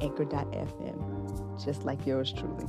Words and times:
anchor.fm, 0.00 1.64
just 1.64 1.84
like 1.84 2.06
yours 2.06 2.32
truly. 2.32 2.66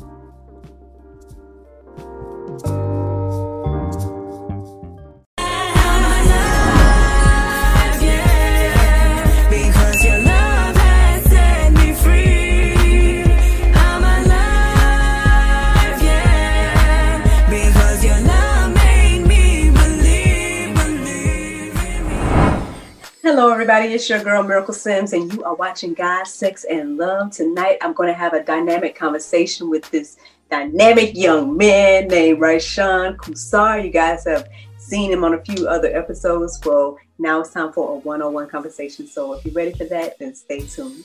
Hello, 23.41 23.51
everybody. 23.51 23.87
It's 23.87 24.07
your 24.07 24.23
girl 24.23 24.43
Miracle 24.43 24.71
Sims, 24.71 25.13
and 25.13 25.33
you 25.33 25.43
are 25.43 25.55
watching 25.55 25.95
God, 25.95 26.25
Sex, 26.25 26.63
and 26.63 26.95
Love. 26.95 27.31
Tonight, 27.31 27.79
I'm 27.81 27.91
going 27.91 28.07
to 28.07 28.13
have 28.13 28.33
a 28.33 28.43
dynamic 28.43 28.93
conversation 28.93 29.67
with 29.67 29.89
this 29.89 30.17
dynamic 30.51 31.17
young 31.17 31.57
man 31.57 32.07
named 32.07 32.39
Ryshawn 32.39 33.15
Cousar. 33.15 33.83
You 33.83 33.89
guys 33.89 34.25
have 34.25 34.47
seen 34.77 35.11
him 35.11 35.23
on 35.23 35.33
a 35.33 35.43
few 35.43 35.67
other 35.67 35.87
episodes. 35.87 36.61
Well, 36.63 36.99
now 37.17 37.41
it's 37.41 37.49
time 37.49 37.73
for 37.73 37.95
a 37.95 37.95
one 37.95 38.21
on 38.21 38.31
one 38.31 38.47
conversation. 38.47 39.07
So, 39.07 39.33
if 39.33 39.43
you're 39.43 39.55
ready 39.55 39.71
for 39.71 39.85
that, 39.85 40.19
then 40.19 40.35
stay 40.35 40.59
tuned. 40.59 41.03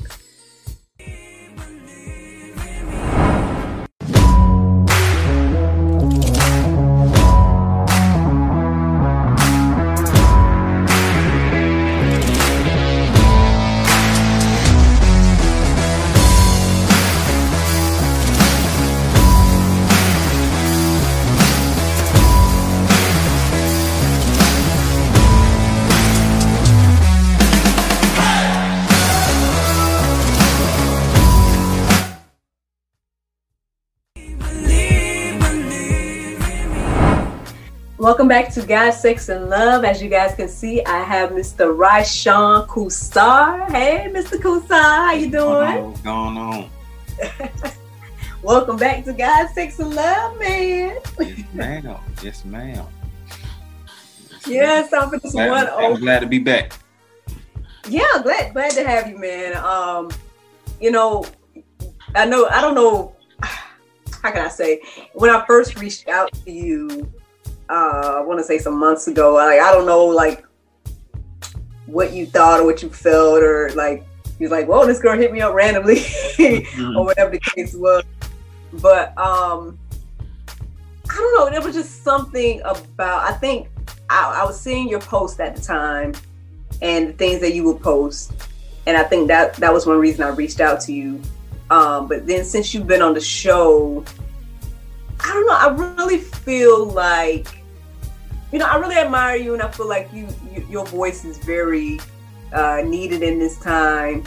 Welcome 38.07 38.29
back 38.29 38.53
to 38.53 38.65
God, 38.65 38.93
Sex, 38.93 39.31
and 39.31 39.51
Love. 39.51 39.85
As 39.85 40.01
you 40.01 40.09
guys 40.09 40.33
can 40.37 40.47
see, 40.49 40.81
I 40.85 41.03
have 41.03 41.31
Mr. 41.31 41.77
Ryshawn 41.77 42.69
Cousar. 42.69 43.69
Hey, 43.69 44.09
Mr. 44.15 44.39
Cousar, 44.39 44.81
how 44.81 45.13
you 45.13 45.29
doing? 45.29 45.87
What's 45.87 46.01
going 46.03 46.37
on? 46.37 46.71
Welcome 48.45 48.77
back 48.77 49.05
to 49.07 49.13
God, 49.13 49.49
Sex, 49.51 49.81
and 49.81 49.93
Love, 49.93 50.39
man. 50.39 51.01
Yes, 51.19 51.45
ma'am. 51.53 51.97
Yes, 52.23 52.45
ma'am. 52.45 52.87
Yes, 54.31 54.47
Yes, 54.47 54.93
I'm 54.93 55.11
for 55.11 55.19
this 55.19 55.35
one. 55.35 55.49
Glad, 55.49 55.69
Oh, 55.73 55.93
I'm 55.95 55.99
glad 56.01 56.21
to 56.21 56.27
be 56.27 56.39
back. 56.39 56.75
yeah, 57.89 58.07
glad 58.23 58.53
glad 58.53 58.71
to 58.71 58.87
have 58.87 59.09
you, 59.09 59.19
man. 59.19 59.57
Um, 59.57 60.13
you 60.81 60.93
know, 60.93 61.25
I 62.15 62.25
know 62.25 62.47
I 62.51 62.61
don't 62.61 62.77
know 62.77 63.17
how 63.43 64.31
can 64.31 64.47
I 64.47 64.49
say 64.49 64.81
when 65.15 65.29
I 65.29 65.45
first 65.45 65.81
reached 65.81 66.07
out 66.07 66.33
to 66.45 66.53
you, 66.53 67.13
uh, 67.69 68.17
I 68.17 68.21
want 68.21 68.39
to 68.39 68.45
say 68.45 68.59
some 68.59 68.79
months 68.79 69.07
ago. 69.09 69.35
Like 69.35 69.61
I 69.61 69.73
don't 69.73 69.87
know, 69.87 70.05
like 70.07 70.45
what 71.87 72.13
you 72.13 72.27
thought 72.27 72.61
or 72.61 72.65
what 72.65 72.83
you 72.83 72.91
felt, 72.91 73.43
or 73.43 73.71
like 73.75 74.05
you're 74.39 74.51
like, 74.51 74.67
"Whoa, 74.67 74.87
this 74.87 75.01
girl 75.01 75.17
hit 75.17 75.33
me 75.33 75.41
up 75.41 75.55
randomly," 75.55 76.03
or 76.39 77.05
whatever 77.05 77.31
the 77.31 77.41
case 77.41 77.75
was. 77.75 78.05
But 78.75 79.17
um, 79.19 79.79
I 81.11 81.15
don't 81.15 81.35
know. 81.35 81.51
There 81.51 81.63
was 81.63 81.75
just 81.75 82.03
something 82.03 82.61
about. 82.61 83.31
I 83.31 83.33
think 83.33 83.69
I, 84.11 84.41
I 84.43 84.45
was 84.45 84.61
seeing 84.61 84.89
your 84.89 85.01
post 85.01 85.41
at 85.41 85.57
the 85.57 85.63
time 85.63 86.15
and 86.83 87.09
the 87.09 87.13
things 87.15 87.41
that 87.41 87.55
you 87.55 87.65
would 87.65 87.81
post, 87.81 88.33
and 88.87 88.97
I 88.97 89.03
think 89.03 89.29
that 89.29 89.55
that 89.55 89.73
was 89.73 89.87
one 89.87 89.99
reason 89.99 90.23
I 90.23 90.29
reached 90.29 90.61
out 90.61 90.81
to 90.83 90.93
you. 90.93 91.21
Um, 91.71 92.07
but 92.07 92.27
then 92.27 92.45
since 92.45 92.73
you've 92.73 92.87
been 92.87 93.03
on 93.03 93.15
the 93.15 93.21
show, 93.21 94.05
I 95.21 95.33
don't 95.33 95.47
know. 95.47 95.55
I 95.55 95.95
really 95.97 96.19
feel 96.19 96.87
like, 96.87 97.63
you 98.53 98.59
know, 98.59 98.67
I 98.67 98.77
really 98.77 98.97
admire 98.97 99.37
you, 99.37 99.55
and 99.55 99.63
I 99.63 99.71
feel 99.71 99.89
like 99.89 100.13
you, 100.13 100.29
you 100.53 100.67
your 100.69 100.87
voice 100.87 101.25
is 101.25 101.39
very 101.39 102.01
uh, 102.53 102.83
needed 102.85 103.23
in 103.23 103.39
this 103.39 103.59
time, 103.59 104.25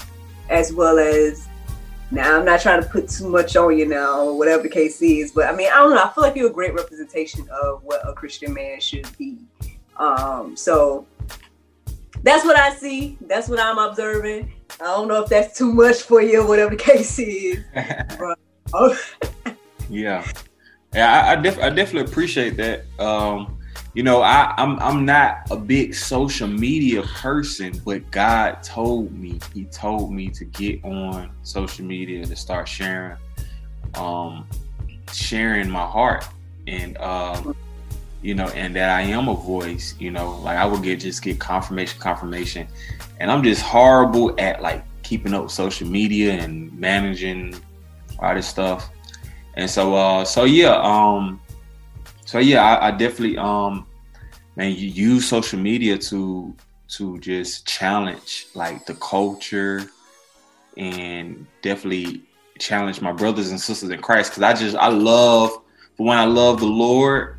as 0.50 0.74
well 0.74 1.00
as. 1.00 1.48
Now 2.12 2.40
I'm 2.40 2.44
not 2.44 2.60
trying 2.60 2.82
to 2.82 2.90
put 2.90 3.08
too 3.08 3.30
much 3.30 3.56
on 3.56 3.78
you 3.78 3.86
now, 3.86 4.22
or 4.22 4.36
whatever 4.36 4.64
the 4.64 4.70
case 4.70 5.00
is, 5.00 5.32
but 5.32 5.46
I 5.48 5.56
mean 5.56 5.70
I 5.72 5.76
don't 5.76 5.92
know. 5.92 6.04
I 6.04 6.10
feel 6.10 6.24
like 6.24 6.36
you're 6.36 6.50
a 6.50 6.52
great 6.52 6.74
representation 6.74 7.48
of 7.62 7.84
what 7.84 8.02
a 8.04 8.14
Christian 8.14 8.52
man 8.52 8.80
should 8.80 9.08
be. 9.16 9.38
Um, 9.98 10.56
so 10.56 11.06
that's 12.24 12.44
what 12.46 12.58
I 12.58 12.74
see. 12.74 13.16
That's 13.22 13.48
what 13.48 13.60
I'm 13.60 13.78
observing. 13.78 14.52
I 14.82 14.86
don't 14.86 15.08
know 15.08 15.24
if 15.24 15.30
that's 15.30 15.56
too 15.56 15.72
much 15.72 16.02
for 16.02 16.20
you, 16.22 16.42
or 16.42 16.48
whatever 16.48 16.72
the 16.72 16.82
case 16.82 17.20
is. 17.20 17.64
Oh, 18.72 18.96
yeah, 19.90 20.24
yeah. 20.94 21.24
I, 21.24 21.32
I, 21.32 21.36
def- 21.36 21.60
I 21.60 21.70
definitely 21.70 22.12
appreciate 22.12 22.58
that. 22.58 22.86
Um, 23.00 23.60
you 23.94 24.04
know, 24.04 24.22
I, 24.22 24.54
I'm 24.58 24.80
I'm 24.80 25.06
not 25.06 25.48
a 25.50 25.56
big 25.56 25.96
social 25.96 26.48
media 26.48 27.02
person, 27.02 27.82
but 27.84 28.10
God 28.12 28.62
told 28.62 29.12
me. 29.12 29.40
He 29.54 29.66
told 29.66 30.14
me 30.14 30.30
to 30.30 30.46
get 30.46 30.84
on 30.84 31.32
social 31.44 31.86
media 31.86 32.26
to 32.26 32.36
start 32.36 32.68
sharing, 32.68 33.18
um, 33.96 34.48
sharing 35.12 35.70
my 35.70 35.86
heart, 35.86 36.28
and 36.68 36.98
um, 37.00 37.56
you 38.22 38.36
know, 38.36 38.48
and 38.50 38.76
that 38.76 38.90
I 38.90 39.02
am 39.02 39.28
a 39.28 39.34
voice. 39.34 39.96
You 40.00 40.12
know, 40.12 40.38
like 40.40 40.58
I 40.58 40.66
would 40.66 40.84
get 40.84 41.00
just 41.00 41.24
get 41.24 41.40
confirmation, 41.40 42.00
confirmation, 42.00 42.68
and 43.20 43.32
I'm 43.32 43.44
just 43.44 43.64
horrible 43.64 44.36
at 44.40 44.62
like 44.62 44.84
keeping 45.02 45.34
up 45.34 45.50
social 45.50 45.88
media 45.88 46.34
and 46.34 46.72
managing 46.80 47.56
all 48.20 48.36
this 48.36 48.48
stuff. 48.48 48.92
And 49.56 49.70
so, 49.70 49.96
uh, 49.96 50.26
so 50.26 50.46
yeah, 50.46 50.80
um, 50.82 51.40
so 52.26 52.40
yeah, 52.40 52.64
I, 52.64 52.88
I 52.88 52.92
definitely, 52.92 53.38
um, 53.38 53.86
man, 54.56 54.72
you 54.72 54.88
use 54.88 55.28
social 55.28 55.60
media 55.60 55.98
to 55.98 56.56
to 56.90 57.20
just 57.20 57.68
challenge 57.68 58.48
like 58.56 58.86
the 58.86 58.96
culture 58.96 59.86
and 60.78 61.46
definitely 61.62 62.24
challenge 62.60 63.02
my 63.02 63.12
brothers 63.12 63.52
and 63.52 63.62
sisters 63.62 63.90
in 63.90 64.02
Christ 64.02 64.32
because 64.32 64.44
I 64.44 64.54
just 64.54 64.76
I 64.76 64.90
love, 64.90 65.62
but 65.98 66.04
when 66.04 66.18
I 66.18 66.26
love 66.26 66.60
the 66.60 66.66
Lord, 66.66 67.38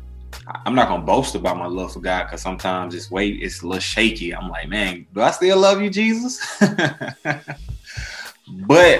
I'm 0.65 0.75
not 0.75 0.87
gonna 0.87 1.03
boast 1.03 1.35
about 1.35 1.57
my 1.57 1.67
love 1.67 1.93
for 1.93 1.99
God 1.99 2.23
because 2.23 2.41
sometimes 2.41 2.95
it's 2.95 3.11
way 3.11 3.29
it's 3.29 3.61
a 3.61 3.67
little 3.67 3.79
shaky. 3.79 4.33
I'm 4.33 4.49
like, 4.49 4.69
man, 4.69 5.05
do 5.13 5.21
I 5.21 5.31
still 5.31 5.59
love 5.59 5.81
you, 5.81 5.89
Jesus? 5.89 6.39
but 6.59 7.45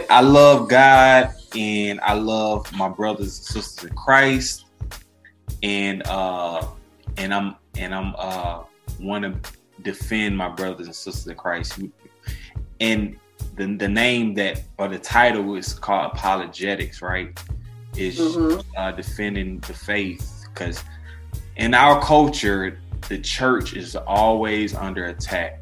I 0.09 0.21
love 0.21 0.69
God 0.69 1.33
and 1.56 2.00
I 2.01 2.13
love 2.13 2.71
my 2.74 2.89
brothers 2.89 3.38
and 3.38 3.45
sisters 3.48 3.89
in 3.89 3.95
Christ, 3.95 4.65
and 5.63 6.06
uh, 6.07 6.65
and 7.18 7.33
I'm 7.33 7.56
and 7.77 7.94
I'm 7.94 8.15
uh 8.18 8.63
want 9.00 9.24
to 9.24 9.51
defend 9.81 10.38
my 10.38 10.50
brothers 10.50 10.88
and 10.88 10.95
sisters 10.95 11.27
in 11.27 11.36
Christ, 11.36 11.80
and 12.80 13.18
the 13.56 13.75
the 13.77 13.88
name 13.88 14.33
that 14.36 14.63
or 14.77 14.88
the 14.88 15.00
title 15.00 15.56
is 15.56 15.74
called 15.74 16.12
apologetics, 16.13 17.01
right? 17.01 17.38
Is 17.97 18.19
Mhm. 18.19 18.63
uh, 18.77 18.92
defending 18.92 19.59
the 19.59 19.74
faith 19.74 20.45
because 20.54 20.83
in 21.57 21.74
our 21.74 22.01
culture, 22.01 22.80
the 23.09 23.19
church 23.19 23.74
is 23.74 23.95
always 23.95 24.74
under 24.74 25.06
attack. 25.06 25.59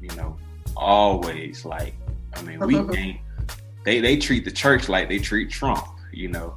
You 0.00 0.14
know, 0.16 0.36
always 0.76 1.64
like 1.64 1.94
I 2.34 2.42
mean, 2.42 2.60
we 2.60 2.76
ain't 2.96 3.20
they 3.88 4.00
they 4.00 4.16
treat 4.16 4.44
the 4.44 4.50
church 4.50 4.88
like 4.88 5.08
they 5.08 5.18
treat 5.18 5.50
Trump. 5.50 5.84
You 6.12 6.28
know, 6.28 6.54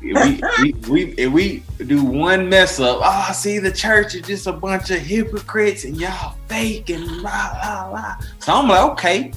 we, 0.00 0.40
we, 0.62 0.72
we, 0.88 1.14
if 1.16 1.32
we 1.32 1.62
do 1.84 2.04
one 2.04 2.48
mess 2.48 2.78
up, 2.80 3.00
oh, 3.02 3.32
see, 3.32 3.58
the 3.58 3.72
church 3.72 4.14
is 4.14 4.22
just 4.22 4.46
a 4.46 4.52
bunch 4.52 4.90
of 4.90 4.98
hypocrites 4.98 5.84
and 5.84 5.96
y'all 5.96 6.36
fake 6.48 6.90
and 6.90 7.22
la 7.22 7.56
la 7.62 7.90
la. 7.90 8.16
So 8.38 8.52
I'm 8.52 8.68
like, 8.68 8.90
okay, 8.92 9.32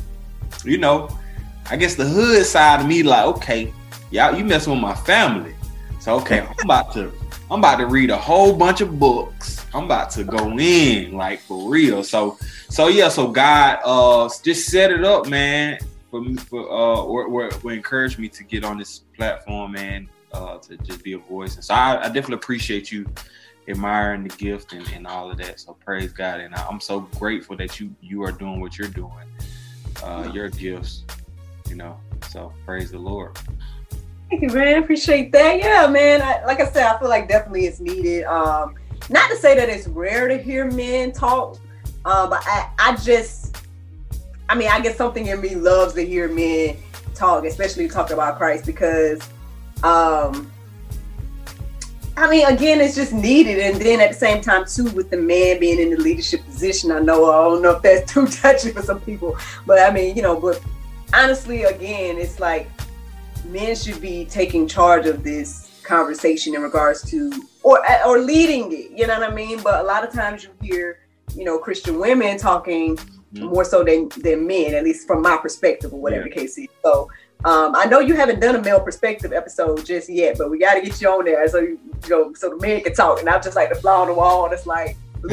you 0.63 0.77
know, 0.77 1.09
I 1.69 1.75
guess 1.75 1.95
the 1.95 2.05
hood 2.05 2.45
side 2.45 2.81
of 2.81 2.87
me, 2.87 3.03
like, 3.03 3.25
okay, 3.37 3.73
y'all, 4.11 4.37
you 4.37 4.45
messing 4.45 4.73
with 4.73 4.81
my 4.81 4.95
family. 4.95 5.55
So 5.99 6.15
okay, 6.15 6.41
I'm 6.41 6.65
about 6.65 6.93
to 6.93 7.11
I'm 7.49 7.59
about 7.59 7.77
to 7.77 7.85
read 7.85 8.09
a 8.09 8.17
whole 8.17 8.53
bunch 8.53 8.81
of 8.81 8.99
books. 8.99 9.65
I'm 9.73 9.85
about 9.85 10.11
to 10.11 10.23
go 10.23 10.57
in 10.57 11.13
like 11.13 11.39
for 11.39 11.69
real. 11.69 12.03
So 12.03 12.37
so 12.69 12.89
yeah, 12.89 13.09
so 13.09 13.27
God 13.27 13.79
uh 13.83 14.29
just 14.43 14.69
set 14.69 14.91
it 14.91 15.03
up, 15.03 15.27
man, 15.27 15.79
for 16.13 16.21
me 16.21 16.35
for 16.35 16.61
uh 16.69 17.01
or, 17.01 17.25
or, 17.25 17.49
or 17.63 17.71
encouraged 17.71 18.19
me 18.19 18.29
to 18.29 18.43
get 18.43 18.63
on 18.63 18.77
this 18.77 18.99
platform, 19.17 19.75
and 19.75 20.07
uh 20.31 20.59
to 20.59 20.77
just 20.77 21.03
be 21.03 21.13
a 21.13 21.17
voice. 21.17 21.55
And 21.55 21.63
so 21.63 21.73
I, 21.73 22.01
I 22.01 22.05
definitely 22.05 22.35
appreciate 22.35 22.91
you 22.91 23.09
admiring 23.67 24.23
the 24.23 24.35
gift 24.35 24.73
and, 24.73 24.87
and 24.89 25.07
all 25.07 25.31
of 25.31 25.37
that. 25.39 25.59
So 25.59 25.75
praise 25.83 26.13
God. 26.13 26.39
And 26.39 26.53
I, 26.53 26.67
I'm 26.69 26.79
so 26.79 26.99
grateful 27.17 27.57
that 27.57 27.79
you 27.79 27.95
you 27.99 28.21
are 28.21 28.31
doing 28.31 28.61
what 28.61 28.77
you're 28.77 28.89
doing. 28.89 29.25
Uh 30.03 30.29
your 30.31 30.49
gifts, 30.49 31.03
you 31.67 31.75
know. 31.75 31.99
So 32.29 32.53
praise 32.63 32.91
the 32.91 32.99
Lord. 32.99 33.35
Thank 34.29 34.43
you, 34.43 34.49
man. 34.49 34.83
Appreciate 34.83 35.31
that. 35.31 35.57
Yeah, 35.57 35.87
man. 35.87 36.21
I, 36.21 36.45
like 36.45 36.59
I 36.59 36.67
said, 36.67 36.85
I 36.85 36.99
feel 36.99 37.09
like 37.09 37.27
definitely 37.27 37.65
it's 37.65 37.79
needed. 37.79 38.25
Um, 38.25 38.75
not 39.09 39.31
to 39.31 39.35
say 39.35 39.55
that 39.55 39.67
it's 39.67 39.87
rare 39.87 40.27
to 40.27 40.37
hear 40.37 40.69
men 40.69 41.11
talk, 41.11 41.57
uh, 42.05 42.27
but 42.27 42.43
I, 42.45 42.69
I 42.79 42.95
just, 42.97 43.52
I 44.53 44.55
mean, 44.55 44.69
I 44.69 44.79
guess 44.81 44.97
something 44.97 45.25
in 45.25 45.41
me 45.41 45.55
loves 45.55 45.95
to 45.95 46.05
hear 46.05 46.27
men 46.27 46.77
talk, 47.15 47.43
especially 47.43 47.87
talk 47.87 48.11
about 48.11 48.37
Christ, 48.37 48.67
because, 48.67 49.19
um, 49.81 50.51
I 52.15 52.29
mean, 52.29 52.45
again, 52.45 52.79
it's 52.79 52.93
just 52.93 53.13
needed. 53.13 53.57
And 53.57 53.81
then 53.81 53.99
at 53.99 54.09
the 54.09 54.15
same 54.15 54.41
time, 54.41 54.65
too, 54.67 54.91
with 54.91 55.09
the 55.09 55.17
man 55.17 55.59
being 55.59 55.79
in 55.79 55.89
the 55.89 55.97
leadership 55.97 56.45
position, 56.45 56.91
I 56.91 56.99
know 56.99 57.31
I 57.31 57.49
don't 57.49 57.63
know 57.63 57.71
if 57.71 57.81
that's 57.81 58.13
too 58.13 58.27
touchy 58.27 58.69
for 58.69 58.83
some 58.83 59.01
people, 59.01 59.35
but 59.65 59.79
I 59.79 59.91
mean, 59.91 60.15
you 60.15 60.21
know, 60.21 60.39
but 60.39 60.61
honestly, 61.15 61.63
again, 61.63 62.19
it's 62.19 62.39
like 62.39 62.69
men 63.45 63.75
should 63.75 64.01
be 64.01 64.25
taking 64.25 64.67
charge 64.67 65.07
of 65.07 65.23
this 65.23 65.81
conversation 65.81 66.53
in 66.53 66.61
regards 66.61 67.01
to 67.09 67.31
or 67.63 67.83
or 68.05 68.19
leading 68.19 68.71
it. 68.71 68.91
You 68.91 69.07
know 69.07 69.19
what 69.19 69.31
I 69.31 69.33
mean? 69.33 69.63
But 69.63 69.83
a 69.83 69.83
lot 69.83 70.07
of 70.07 70.13
times 70.13 70.43
you 70.43 70.51
hear, 70.61 70.99
you 71.35 71.43
know, 71.43 71.57
Christian 71.57 71.97
women 71.97 72.37
talking 72.37 72.99
Mhm. 73.33 73.53
more 73.53 73.65
so 73.65 73.83
than 73.83 74.09
than 74.17 74.45
men, 74.45 74.73
at 74.75 74.83
least 74.83 75.07
from 75.07 75.21
my 75.21 75.37
perspective, 75.37 75.93
or 75.93 75.99
whatever 75.99 76.23
the 76.25 76.29
case 76.29 76.57
is. 76.57 76.67
So. 76.83 77.09
Um, 77.45 77.75
I 77.75 77.83
know 77.83 77.99
you 77.99 78.15
haven't 78.15 78.39
done 78.39 78.55
a 78.55 78.61
male 78.61 78.79
perspective 78.79 79.33
episode 79.33 79.85
just 79.85 80.07
yet, 80.09 80.37
but 80.37 80.49
we 80.49 80.57
got 80.57 80.75
to 80.75 80.81
get 80.81 81.01
you 81.01 81.09
on 81.09 81.25
there 81.25 81.45
so 81.49 81.59
you, 81.59 81.77
you 82.03 82.09
know 82.09 82.33
so 82.35 82.51
the 82.51 82.55
men 82.55 82.81
can 82.81 82.93
talk. 82.93 83.19
And 83.19 83.27
I'm 83.27 83.43
just 83.43 83.57
like 83.57 83.67
the 83.67 83.75
fly 83.75 83.91
on 83.93 84.07
the 84.07 84.13
wall, 84.13 84.45
and 84.45 84.53
it's 84.53 84.65
like, 84.65 84.95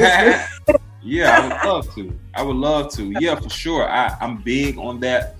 yeah, 1.01 1.29
I 1.31 1.47
would 1.47 1.69
love 1.69 1.95
to. 1.95 2.19
I 2.35 2.41
would 2.43 2.55
love 2.57 2.91
to. 2.95 3.13
Yeah, 3.19 3.35
for 3.35 3.49
sure. 3.49 3.89
I, 3.89 4.13
I'm 4.19 4.41
big 4.41 4.77
on 4.77 4.99
that, 5.01 5.35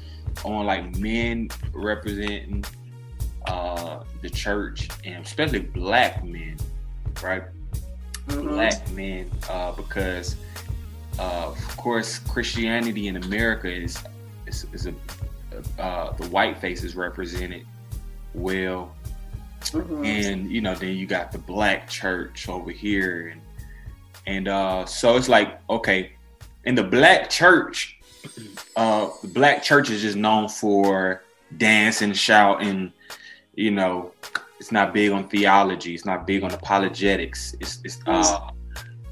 on 0.46 0.66
like 0.66 0.96
men 0.98 1.50
representing 1.74 2.64
uh 3.48 4.04
the 4.22 4.30
church 4.30 4.88
and 5.04 5.26
especially 5.26 5.60
black 5.60 6.24
men, 6.24 6.56
right? 7.22 7.44
Mhm. 8.28 8.48
Black 8.50 8.92
men, 8.92 9.30
uh, 9.50 9.74
because 9.74 10.36
uh, 11.20 11.48
of 11.48 11.78
course 11.78 12.20
Christianity 12.20 13.08
in 13.08 13.18
America 13.18 13.72
is 13.72 13.98
is, 14.48 14.66
is 14.74 14.88
a 14.88 14.94
uh, 15.82 16.14
the 16.14 16.28
white 16.28 16.58
face 16.58 16.84
is 16.84 16.96
represented 16.96 17.66
well. 18.34 18.94
Mhm. 19.62 20.06
and 20.06 20.52
you 20.52 20.60
know 20.60 20.74
then 20.74 20.96
you 20.96 21.06
got 21.06 21.32
the 21.32 21.38
black 21.38 21.88
church 21.88 22.50
over 22.50 22.72
here. 22.72 23.28
And 23.32 23.42
and 24.26 24.48
uh 24.48 24.86
so 24.86 25.16
it's 25.18 25.30
like 25.30 25.60
okay 25.70 26.14
in 26.66 26.74
the 26.76 26.84
black 26.84 27.30
church 27.30 28.00
uh 28.76 29.10
the 29.22 29.28
black 29.28 29.62
church 29.64 29.90
is 29.90 30.02
just 30.02 30.16
known 30.18 30.48
for 30.48 31.24
dancing 31.58 32.14
shouting 32.14 32.92
you 33.56 33.72
know 33.72 34.12
it's 34.60 34.72
not 34.72 34.94
big 34.94 35.12
on 35.12 35.28
theology. 35.28 35.96
It's 35.96 36.06
not 36.06 36.28
big 36.28 36.44
on 36.44 36.52
apologetics. 36.52 37.56
It's 37.60 37.80
it's 37.84 38.00
uh 38.06 38.50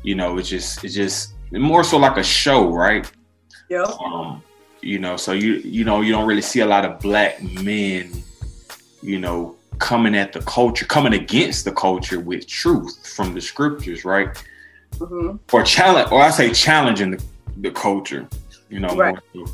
you 0.03 0.15
know 0.15 0.37
it's 0.37 0.47
just 0.49 0.83
it's 0.83 0.93
just 0.93 1.33
more 1.51 1.83
so 1.83 1.97
like 1.97 2.17
a 2.17 2.23
show 2.23 2.69
right 2.69 3.09
Yep. 3.69 3.87
um, 3.99 4.41
you 4.81 4.97
know, 4.97 5.15
so 5.17 5.33
you 5.33 5.55
you 5.55 5.83
know 5.83 6.01
you 6.01 6.11
don't 6.11 6.25
really 6.25 6.41
see 6.41 6.61
a 6.61 6.65
lot 6.65 6.85
of 6.85 6.99
black 6.99 7.41
men, 7.43 8.11
you 9.01 9.19
know, 9.19 9.55
coming 9.77 10.15
at 10.15 10.31
the 10.33 10.39
culture, 10.41 10.85
coming 10.85 11.13
against 11.13 11.65
the 11.65 11.71
culture 11.73 12.19
with 12.19 12.47
truth 12.47 13.07
from 13.15 13.33
the 13.33 13.41
scriptures, 13.41 14.05
right? 14.05 14.41
Mhm. 14.97 15.37
Or 15.51 15.63
challenge, 15.63 16.11
or 16.11 16.21
I 16.21 16.29
say 16.31 16.51
challenging 16.51 17.11
the, 17.11 17.23
the 17.57 17.71
culture, 17.71 18.27
you 18.69 18.79
know. 18.79 18.95
Right. 18.95 19.15
more 19.35 19.47
so. 19.47 19.53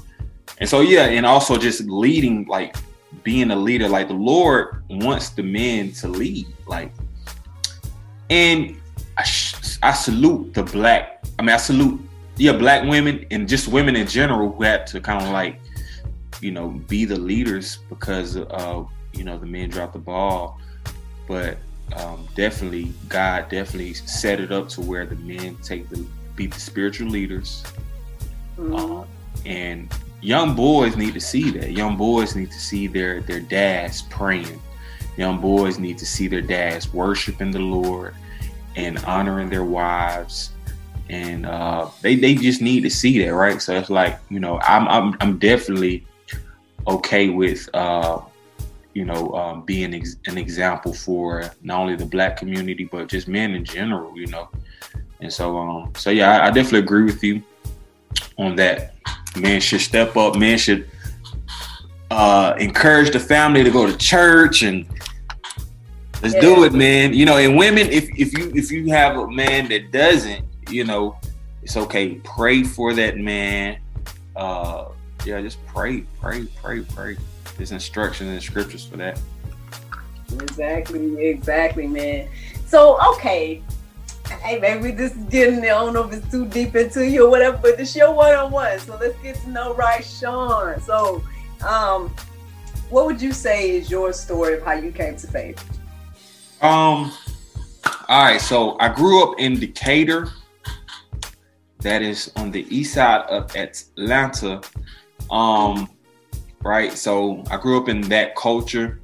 And 0.60 0.70
so 0.70 0.82
yeah, 0.82 1.06
and 1.06 1.26
also 1.26 1.58
just 1.58 1.82
leading, 1.82 2.46
like 2.46 2.76
being 3.24 3.52
a 3.52 3.56
leader, 3.56 3.90
like 3.90 4.08
the 4.08 4.14
Lord 4.14 4.84
wants 4.90 5.30
the 5.32 5.44
men 5.44 5.92
to 5.94 6.08
lead, 6.08 6.48
like, 6.68 6.92
and 8.30 8.78
I, 9.18 9.24
sh- 9.24 9.78
I 9.84 9.92
salute 9.92 10.54
the 10.54 10.64
black. 10.64 11.15
I 11.38 11.42
mean, 11.42 11.50
I 11.50 11.58
salute 11.58 12.00
yeah, 12.38 12.52
black 12.52 12.88
women 12.88 13.26
and 13.32 13.48
just 13.48 13.68
women 13.68 13.96
in 13.96 14.08
general 14.08 14.52
who 14.52 14.64
had 14.64 14.88
to 14.88 15.00
kind 15.00 15.24
of 15.24 15.32
like, 15.32 15.60
you 16.42 16.52
know, 16.52 16.70
be 16.70 17.06
the 17.06 17.18
leaders 17.18 17.80
because 17.90 18.36
uh, 18.38 18.84
you 19.14 19.24
know, 19.24 19.38
the 19.38 19.46
men 19.46 19.70
dropped 19.70 19.94
the 19.94 20.00
ball. 20.00 20.60
But 21.28 21.58
um, 21.96 22.28
definitely, 22.36 22.94
God 23.08 23.50
definitely 23.50 23.94
set 23.94 24.40
it 24.40 24.52
up 24.52 24.68
to 24.70 24.82
where 24.82 25.06
the 25.06 25.16
men 25.16 25.56
take 25.64 25.90
the 25.90 26.06
be 26.36 26.48
the 26.48 26.60
spiritual 26.60 27.08
leaders. 27.08 27.64
Mhm. 28.58 28.80
Um, 28.80 29.08
and 29.46 29.94
young 30.22 30.56
boys 30.56 30.98
need 30.98 31.14
to 31.14 31.22
see 31.22 31.52
that. 31.52 31.72
Young 31.72 31.96
boys 31.96 32.36
need 32.36 32.52
to 32.52 32.60
see 32.60 32.88
their 32.88 33.22
their 33.22 33.40
dads 33.40 34.02
praying. 34.04 34.62
Young 35.18 35.40
boys 35.40 35.80
need 35.80 35.98
to 36.00 36.06
see 36.06 36.28
their 36.28 36.42
dads 36.42 36.94
worshiping 36.94 37.52
the 37.52 37.60
Lord 37.60 38.14
and 38.76 38.98
honoring 39.06 39.50
their 39.50 39.64
wives. 39.64 40.52
And 41.10 41.46
uh, 41.46 41.90
they 42.02 42.16
they 42.16 42.34
just 42.36 42.62
need 42.62 42.82
to 42.82 42.90
see 42.90 43.24
that, 43.24 43.34
right? 43.34 43.62
So 43.62 43.76
it's 43.76 43.90
like 43.90 44.20
you 44.30 44.40
know, 44.40 44.60
I'm 44.62 44.88
I'm 44.88 45.18
I'm 45.22 45.38
definitely 45.38 46.06
okay 46.88 47.30
with 47.30 47.70
uh, 47.74 48.22
you 48.94 49.06
know 49.06 49.32
um, 49.34 49.62
being 49.64 49.94
ex- 49.94 50.18
an 50.26 50.38
example 50.38 50.94
for 50.94 51.52
not 51.62 51.80
only 51.80 51.96
the 51.96 52.06
black 52.06 52.38
community 52.38 52.86
but 52.86 53.08
just 53.08 53.28
men 53.28 53.54
in 53.54 53.64
general, 53.64 54.18
you 54.18 54.28
know. 54.28 54.50
And 55.22 55.32
so 55.32 55.58
um 55.58 55.94
so 55.96 56.10
yeah, 56.10 56.38
I, 56.38 56.48
I 56.48 56.52
definitely 56.52 56.80
agree 56.80 57.04
with 57.04 57.24
you 57.24 57.44
on 58.38 58.56
that. 58.56 58.96
Men 59.36 59.62
should 59.62 59.82
step 59.82 60.16
up. 60.18 60.36
Men 60.36 60.58
should 60.58 60.90
uh, 62.12 62.56
encourage 62.60 63.12
the 63.12 63.20
family 63.20 63.64
to 63.64 63.72
go 63.72 63.86
to 63.86 63.98
church 63.98 64.64
and 64.64 64.86
let's 66.22 66.36
do 66.36 66.64
it, 66.64 66.74
man. 66.74 67.14
You 67.14 67.26
know, 67.26 67.38
and 67.38 67.58
women, 67.58 67.88
if 67.88 68.10
if 68.18 68.38
you 68.38 68.52
if 68.56 68.72
you 68.72 68.90
have 68.92 69.18
a 69.18 69.30
man 69.30 69.68
that 69.70 69.92
doesn't, 69.92 70.46
you 70.70 70.84
know, 70.84 71.18
it's 71.64 71.78
okay. 71.78 72.16
Pray 72.24 72.64
for 72.64 72.94
that 72.94 73.18
man. 73.18 73.78
Uh, 74.36 74.90
yeah, 75.26 75.42
just 75.42 75.66
pray, 75.66 76.02
pray, 76.22 76.46
pray, 76.62 76.82
pray. 76.82 77.18
There's 77.58 77.72
instructions 77.72 78.30
and 78.30 78.42
scriptures 78.42 78.86
for 78.86 78.98
that. 78.98 79.20
Exactly, 80.34 81.26
exactly, 81.26 81.88
man. 81.88 82.28
So, 82.66 83.00
okay. 83.14 83.64
Hey, 84.42 84.60
maybe 84.60 84.92
this 84.92 85.16
is 85.16 85.24
getting, 85.26 85.62
there. 85.62 85.76
I 85.76 85.80
don't 85.86 85.94
know 85.94 86.04
if 86.08 86.14
it's 86.14 86.30
too 86.32 86.46
deep 86.48 86.76
into 86.76 87.08
you 87.08 87.28
or 87.28 87.30
whatever, 87.30 87.58
but 87.58 87.78
this 87.78 87.96
your 87.96 88.14
one 88.14 88.36
on 88.36 88.52
one. 88.52 88.80
So 88.80 88.98
let's 89.00 89.18
get 89.22 89.36
to 89.42 89.50
know 89.50 89.74
Ryshawn. 89.76 90.82
So, 90.82 91.24
um, 91.66 92.14
what 92.90 93.06
would 93.06 93.22
you 93.22 93.32
say 93.32 93.72
is 93.72 93.90
your 93.90 94.14
story 94.14 94.56
of 94.56 94.64
how 94.64 94.74
you 94.74 94.92
came 94.92 95.16
to 95.16 95.28
faith? 95.28 95.64
Um. 96.62 97.12
All 98.08 98.24
right. 98.24 98.42
So 98.42 98.78
I 98.80 98.90
grew 98.90 99.24
up 99.24 99.40
in 99.40 99.60
Decatur. 99.60 100.30
That 101.86 102.02
is 102.02 102.32
on 102.36 102.50
the 102.50 102.66
east 102.76 102.96
side 102.96 103.22
of 103.30 103.56
Atlanta. 103.56 104.60
Um. 105.30 105.88
Right. 106.64 106.92
So 106.94 107.44
I 107.52 107.58
grew 107.58 107.80
up 107.80 107.90
in 107.90 108.02
that 108.10 108.36
culture. 108.36 109.00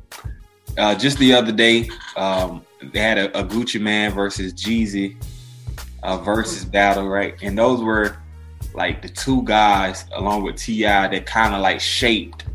Uh, 0.80 0.96
just 0.96 1.20
the 1.20 1.32
other 1.32 1.52
day, 1.52 1.92
um, 2.18 2.66
they 2.92 3.00
had 3.00 3.20
a, 3.20 3.40
a 3.40 3.44
Gucci 3.44 3.80
Mane 3.80 4.10
versus 4.10 4.52
Jeezy 4.52 5.16
uh, 6.02 6.18
versus 6.18 6.66
battle, 6.66 7.08
right? 7.08 7.36
And 7.44 7.56
those 7.56 7.84
were 7.84 8.18
like 8.74 9.04
the 9.04 9.10
two 9.10 9.44
guys, 9.44 10.06
along 10.14 10.42
with 10.42 10.56
T.I., 10.56 11.08
that 11.08 11.26
kind 11.28 11.54
of 11.54 11.62
like 11.62 11.80
shaped 11.80 12.46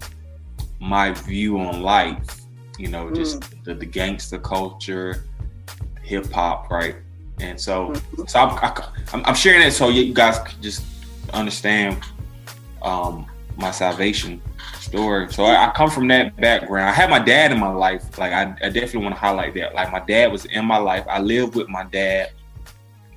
my 0.81 1.13
view 1.13 1.61
on 1.61 1.83
life. 1.83 2.41
You 2.81 2.89
know, 2.89 3.13
just 3.13 3.45
the, 3.65 3.75
the 3.75 3.87
gangster 3.87 4.39
culture, 4.39 5.25
hip 6.03 6.33
hop, 6.33 6.69
right? 6.69 6.97
And 7.41 7.61
so, 7.61 7.95
so 8.27 8.41
I'm, 8.41 8.59
I, 8.63 8.89
I'm, 9.13 9.25
I'm 9.27 9.35
sharing 9.35 9.67
it 9.67 9.73
so 9.73 9.89
you 9.89 10.15
guys 10.15 10.39
can 10.39 10.61
just 10.63 10.85
understand 11.33 12.03
um, 12.83 13.27
my 13.57 13.71
salvation 13.71 14.41
story. 14.81 15.31
So 15.33 15.45
I, 15.45 15.69
I 15.69 15.73
come 15.73 15.91
from 15.91 16.09
that 16.09 16.37
background. 16.37 16.89
I 16.89 16.93
had 16.93 17.11
my 17.11 17.19
dad 17.19 17.53
in 17.53 17.59
my 17.59 17.71
life. 17.71 18.19
Like 18.19 18.33
I, 18.33 18.55
I 18.63 18.71
definitely 18.71 19.03
want 19.03 19.15
to 19.15 19.21
highlight 19.21 19.55
that. 19.55 19.75
Like 19.75 19.93
my 19.93 20.01
dad 20.01 20.33
was 20.33 20.45
in 20.47 20.65
my 20.65 20.79
life. 20.79 21.05
I 21.09 21.21
lived 21.21 21.55
with 21.55 21.69
my 21.69 21.85
dad. 21.85 22.33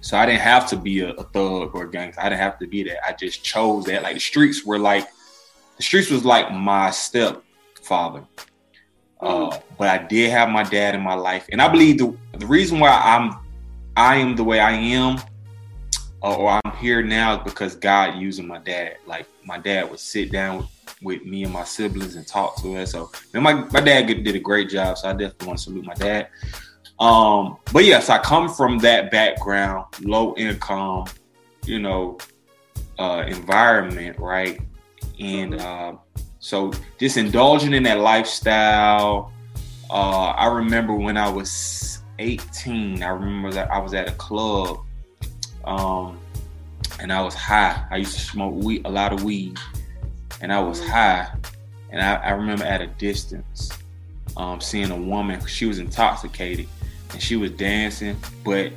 So 0.02 0.18
I 0.18 0.26
didn't 0.26 0.42
have 0.42 0.68
to 0.70 0.78
be 0.78 1.02
a, 1.02 1.10
a 1.12 1.24
thug 1.24 1.76
or 1.76 1.84
a 1.84 1.92
gangster. 1.92 2.22
I 2.22 2.30
didn't 2.30 2.42
have 2.42 2.60
to 2.60 2.68
be 2.68 2.84
that. 2.84 3.06
I 3.06 3.14
just 3.14 3.44
chose 3.44 3.86
that. 3.86 4.04
Like 4.04 4.16
the 4.16 4.20
streets 4.20 4.66
were 4.66 4.80
like 4.80 5.08
the 5.78 5.84
streets 5.84 6.10
was 6.10 6.26
like 6.26 6.52
my 6.52 6.92
stepfather. 6.92 8.24
Uh, 9.20 9.58
but 9.78 9.90
I 9.90 9.98
did 9.98 10.32
have 10.32 10.50
my 10.50 10.64
dad 10.64 10.96
in 10.96 11.02
my 11.02 11.14
life, 11.14 11.46
and 11.52 11.62
I 11.62 11.68
believe 11.68 11.98
the 11.98 12.18
the 12.38 12.48
reason 12.48 12.80
why 12.80 12.92
I'm 12.92 13.36
I 14.00 14.16
am 14.16 14.36
the 14.38 14.44
way 14.46 14.62
I 14.62 14.72
am, 14.72 15.18
uh, 16.24 16.36
or 16.36 16.60
I'm 16.64 16.78
here 16.78 17.04
now, 17.04 17.44
because 17.44 17.76
God 17.76 18.18
using 18.18 18.48
my 18.48 18.60
dad. 18.60 18.98
Like 19.06 19.28
my 19.46 19.58
dad 19.58 19.90
would 19.90 20.00
sit 20.00 20.32
down 20.32 20.58
with, 20.58 20.70
with 21.02 21.26
me 21.26 21.44
and 21.44 21.52
my 21.52 21.66
siblings 21.66 22.16
and 22.16 22.26
talk 22.26 22.62
to 22.62 22.78
us. 22.78 22.94
So 22.94 23.12
and 23.34 23.44
my 23.44 23.54
my 23.54 23.82
dad 23.82 24.08
did 24.08 24.24
did 24.24 24.36
a 24.36 24.40
great 24.40 24.70
job. 24.70 24.98
So 24.98 25.10
I 25.10 25.12
definitely 25.12 25.48
want 25.48 25.60
to 25.60 25.64
salute 25.64 25.86
my 25.86 25.94
dad. 25.96 26.30
Um, 27.00 27.58
but 27.74 27.84
yes, 27.84 28.10
I 28.10 28.20
come 28.20 28.48
from 28.50 28.78
that 28.80 29.12
background, 29.12 29.86
low 30.02 30.34
income, 30.36 31.06
you 31.66 31.80
know, 31.80 32.18
uh, 32.98 33.26
environment, 33.28 34.18
right? 34.18 34.62
And 35.20 35.56
uh, 35.56 35.96
so 36.40 36.72
just 37.00 37.18
indulging 37.18 37.74
in 37.74 37.84
that 37.84 38.00
lifestyle. 38.00 39.34
Uh, 39.90 40.30
I 40.30 40.46
remember 40.46 40.94
when 40.94 41.18
I 41.18 41.30
was 41.30 41.99
18, 42.20 43.02
I 43.02 43.10
remember 43.10 43.52
that 43.54 43.72
I 43.72 43.80
was 43.80 43.94
at 43.94 44.08
a 44.08 44.12
club, 44.14 44.80
um, 45.64 46.20
and 47.00 47.12
I 47.12 47.22
was 47.22 47.34
high. 47.34 47.84
I 47.90 47.98
used 47.98 48.14
to 48.16 48.22
smoke 48.22 48.54
weed, 48.56 48.86
a 48.86 48.90
lot 48.90 49.14
of 49.14 49.24
weed, 49.24 49.58
and 50.42 50.52
I 50.54 50.60
was 50.60 50.86
high. 50.86 51.30
And 51.92 52.02
I, 52.02 52.16
I 52.16 52.32
remember 52.32 52.66
at 52.66 52.82
a 52.82 52.88
distance, 52.88 53.72
um, 54.38 54.62
seeing 54.62 54.92
a 54.92 54.98
woman. 54.98 55.44
She 55.46 55.66
was 55.66 55.80
intoxicated, 55.80 56.68
and 57.12 57.22
she 57.22 57.36
was 57.36 57.52
dancing, 57.52 58.18
but 58.44 58.72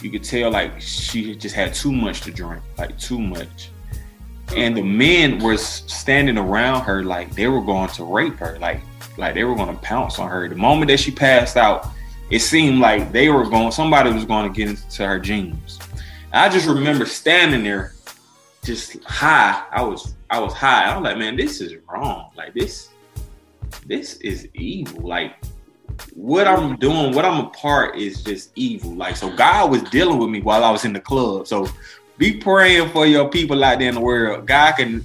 you 0.00 0.10
could 0.10 0.24
tell 0.24 0.50
like 0.50 0.80
she 0.80 1.34
just 1.34 1.54
had 1.54 1.74
too 1.74 1.92
much 1.92 2.20
to 2.22 2.30
drink, 2.30 2.62
like 2.78 2.96
too 2.98 3.18
much. 3.18 3.70
And 4.56 4.76
the 4.76 4.82
men 4.82 5.40
were 5.40 5.58
standing 5.58 6.38
around 6.38 6.84
her 6.84 7.02
like 7.02 7.34
they 7.34 7.48
were 7.48 7.60
going 7.60 7.90
to 7.90 8.04
rape 8.04 8.36
her, 8.36 8.58
like 8.60 8.80
like 9.16 9.34
they 9.34 9.44
were 9.44 9.54
going 9.54 9.74
to 9.74 9.82
pounce 9.82 10.18
on 10.18 10.30
her. 10.30 10.48
The 10.48 10.54
moment 10.54 10.88
that 10.90 11.00
she 11.00 11.10
passed 11.10 11.56
out, 11.56 11.88
it 12.30 12.40
seemed 12.40 12.80
like 12.80 13.12
they 13.12 13.28
were 13.28 13.48
going. 13.48 13.70
Somebody 13.70 14.12
was 14.12 14.24
going 14.24 14.52
to 14.52 14.56
get 14.56 14.68
into 14.68 15.06
her 15.06 15.18
jeans. 15.18 15.78
I 16.32 16.48
just 16.48 16.68
remember 16.68 17.06
standing 17.06 17.64
there, 17.64 17.94
just 18.62 19.02
high. 19.04 19.64
I 19.70 19.82
was 19.82 20.14
I 20.30 20.38
was 20.40 20.52
high. 20.52 20.84
I 20.84 20.96
was 20.96 21.04
like, 21.04 21.18
man, 21.18 21.36
this 21.36 21.60
is 21.60 21.74
wrong. 21.88 22.30
Like 22.36 22.54
this, 22.54 22.90
this 23.86 24.16
is 24.16 24.48
evil. 24.54 25.08
Like 25.08 25.36
what 26.14 26.46
I'm 26.46 26.76
doing, 26.76 27.14
what 27.14 27.24
I'm 27.24 27.46
a 27.46 27.50
part 27.50 27.96
is 27.96 28.22
just 28.22 28.52
evil. 28.56 28.92
Like 28.94 29.16
so, 29.16 29.34
God 29.34 29.70
was 29.70 29.82
dealing 29.84 30.18
with 30.18 30.28
me 30.28 30.40
while 30.40 30.64
I 30.64 30.70
was 30.70 30.84
in 30.84 30.92
the 30.92 31.00
club. 31.00 31.46
So 31.46 31.66
be 32.18 32.34
praying 32.38 32.90
for 32.90 33.06
your 33.06 33.28
people 33.30 33.64
out 33.64 33.78
there 33.78 33.88
in 33.88 33.94
the 33.94 34.00
world. 34.00 34.46
God 34.46 34.72
can 34.72 35.04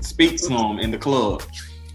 speak 0.00 0.36
to 0.42 0.48
them 0.48 0.78
in 0.78 0.90
the 0.90 0.98
club. 0.98 1.42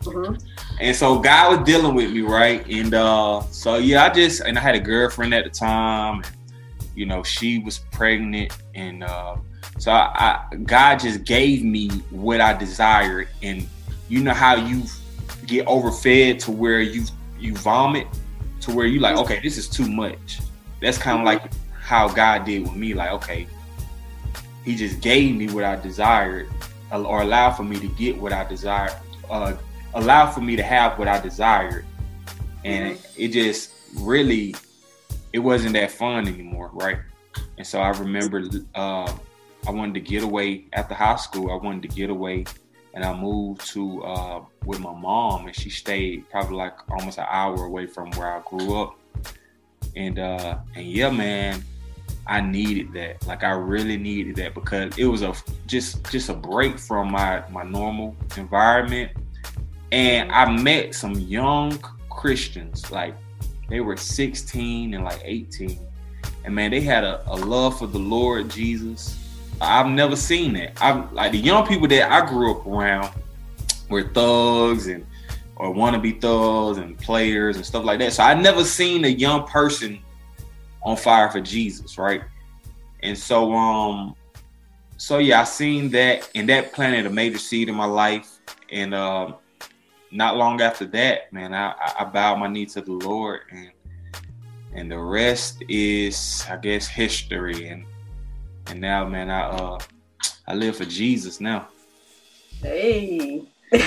Mhm. 0.05 0.43
And 0.79 0.95
so 0.95 1.19
God 1.19 1.57
was 1.57 1.65
dealing 1.65 1.95
with 1.95 2.11
me, 2.11 2.21
right? 2.21 2.65
And 2.67 2.93
uh 2.93 3.41
so 3.51 3.77
yeah, 3.77 4.05
I 4.05 4.09
just 4.09 4.41
and 4.41 4.57
I 4.57 4.61
had 4.61 4.75
a 4.75 4.79
girlfriend 4.79 5.33
at 5.33 5.43
the 5.43 5.49
time. 5.49 6.23
And, 6.23 6.27
you 6.95 7.05
know, 7.05 7.23
she 7.23 7.59
was 7.59 7.79
pregnant, 7.91 8.51
and 8.75 9.03
uh, 9.03 9.37
so 9.77 9.91
I, 9.91 10.45
I 10.51 10.55
God 10.57 10.99
just 10.99 11.23
gave 11.23 11.63
me 11.63 11.89
what 12.09 12.41
I 12.41 12.53
desired. 12.53 13.29
And 13.41 13.67
you 14.09 14.21
know 14.21 14.33
how 14.33 14.55
you 14.55 14.83
get 15.45 15.65
overfed 15.67 16.39
to 16.39 16.51
where 16.51 16.81
you 16.81 17.05
you 17.39 17.55
vomit 17.55 18.07
to 18.61 18.73
where 18.73 18.85
you 18.85 18.99
like, 18.99 19.17
okay, 19.17 19.39
this 19.41 19.57
is 19.57 19.67
too 19.67 19.89
much. 19.89 20.39
That's 20.81 20.97
kind 20.97 21.19
of 21.19 21.25
like 21.25 21.51
how 21.79 22.09
God 22.09 22.45
did 22.45 22.63
with 22.63 22.75
me. 22.75 22.93
Like, 22.93 23.11
okay, 23.11 23.47
He 24.65 24.75
just 24.75 25.01
gave 25.01 25.35
me 25.35 25.47
what 25.49 25.63
I 25.63 25.75
desired, 25.77 26.49
or 26.91 27.21
allowed 27.21 27.51
for 27.51 27.63
me 27.63 27.79
to 27.79 27.87
get 27.87 28.17
what 28.17 28.33
I 28.33 28.43
desired. 28.47 28.93
Uh, 29.29 29.53
allowed 29.93 30.31
for 30.31 30.41
me 30.41 30.55
to 30.55 30.63
have 30.63 30.97
what 30.97 31.07
I 31.07 31.19
desired, 31.19 31.85
and 32.63 32.97
it 33.17 33.29
just 33.29 33.73
really 33.99 34.55
it 35.33 35.39
wasn't 35.39 35.73
that 35.73 35.91
fun 35.91 36.27
anymore, 36.27 36.69
right? 36.73 36.99
And 37.57 37.65
so 37.65 37.79
I 37.79 37.89
remember 37.89 38.43
uh, 38.75 39.11
I 39.67 39.71
wanted 39.71 39.93
to 39.95 39.99
get 40.01 40.23
away 40.23 40.65
after 40.73 40.93
high 40.93 41.15
school. 41.15 41.51
I 41.51 41.55
wanted 41.55 41.83
to 41.83 41.87
get 41.87 42.09
away, 42.09 42.45
and 42.93 43.03
I 43.03 43.13
moved 43.13 43.65
to 43.67 44.03
uh, 44.03 44.41
with 44.65 44.79
my 44.79 44.93
mom, 44.93 45.47
and 45.47 45.55
she 45.55 45.69
stayed 45.69 46.29
probably 46.29 46.57
like 46.57 46.73
almost 46.89 47.17
an 47.17 47.27
hour 47.29 47.65
away 47.65 47.87
from 47.87 48.11
where 48.11 48.33
I 48.33 48.41
grew 48.41 48.81
up. 48.81 48.97
And 49.95 50.19
uh, 50.19 50.57
and 50.75 50.85
yeah, 50.85 51.09
man, 51.09 51.63
I 52.27 52.41
needed 52.41 52.93
that. 52.93 53.25
Like 53.27 53.43
I 53.43 53.51
really 53.51 53.97
needed 53.97 54.35
that 54.37 54.53
because 54.53 54.97
it 54.97 55.05
was 55.05 55.21
a 55.21 55.33
just 55.67 56.09
just 56.11 56.29
a 56.29 56.33
break 56.33 56.77
from 56.77 57.11
my 57.11 57.43
my 57.49 57.63
normal 57.63 58.15
environment. 58.37 59.11
And 59.91 60.31
I 60.31 60.49
met 60.49 60.95
some 60.95 61.13
young 61.15 61.77
Christians, 62.09 62.91
like 62.91 63.15
they 63.69 63.79
were 63.79 63.97
16 63.97 64.93
and 64.93 65.03
like 65.03 65.21
18. 65.23 65.79
And 66.43 66.55
man, 66.55 66.71
they 66.71 66.81
had 66.81 67.03
a, 67.03 67.23
a 67.29 67.35
love 67.35 67.79
for 67.79 67.87
the 67.87 67.99
Lord 67.99 68.49
Jesus. 68.49 69.17
I've 69.59 69.87
never 69.87 70.15
seen 70.15 70.53
that. 70.53 70.81
I'm 70.81 71.13
like 71.13 71.31
the 71.31 71.37
young 71.37 71.67
people 71.67 71.87
that 71.87 72.11
I 72.11 72.27
grew 72.27 72.51
up 72.51 72.65
around 72.65 73.11
were 73.89 74.09
thugs 74.09 74.87
and 74.87 75.05
or 75.55 75.73
wannabe 75.73 76.19
thugs 76.19 76.79
and 76.79 76.97
players 76.97 77.55
and 77.55 77.65
stuff 77.65 77.85
like 77.85 77.99
that. 77.99 78.13
So 78.13 78.23
I 78.23 78.33
never 78.33 78.63
seen 78.63 79.05
a 79.05 79.09
young 79.09 79.45
person 79.45 79.99
on 80.81 80.97
fire 80.97 81.29
for 81.29 81.39
Jesus, 81.39 81.97
right? 81.97 82.23
And 83.03 83.17
so 83.17 83.53
um 83.53 84.15
so 84.97 85.19
yeah, 85.19 85.41
I 85.41 85.43
seen 85.43 85.89
that 85.91 86.29
and 86.33 86.49
that 86.49 86.73
planted 86.73 87.05
a 87.05 87.09
major 87.09 87.37
seed 87.37 87.69
in 87.69 87.75
my 87.75 87.85
life. 87.85 88.39
And 88.71 88.95
um 88.95 89.35
not 90.11 90.37
long 90.37 90.61
after 90.61 90.85
that, 90.87 91.31
man, 91.31 91.53
I, 91.53 91.73
I- 91.99 92.05
bowed 92.05 92.37
my 92.37 92.47
knee 92.47 92.65
to 92.67 92.81
the 92.81 92.91
Lord 92.91 93.41
and 93.51 93.71
and 94.73 94.89
the 94.89 94.97
rest 94.97 95.63
is 95.67 96.45
I 96.49 96.55
guess 96.57 96.87
history 96.87 97.67
and 97.67 97.85
and 98.67 98.79
now 98.79 99.05
man 99.05 99.29
I 99.29 99.41
uh 99.49 99.79
I 100.47 100.53
live 100.53 100.77
for 100.77 100.85
Jesus 100.85 101.39
now. 101.39 101.67
Hey. 102.61 103.43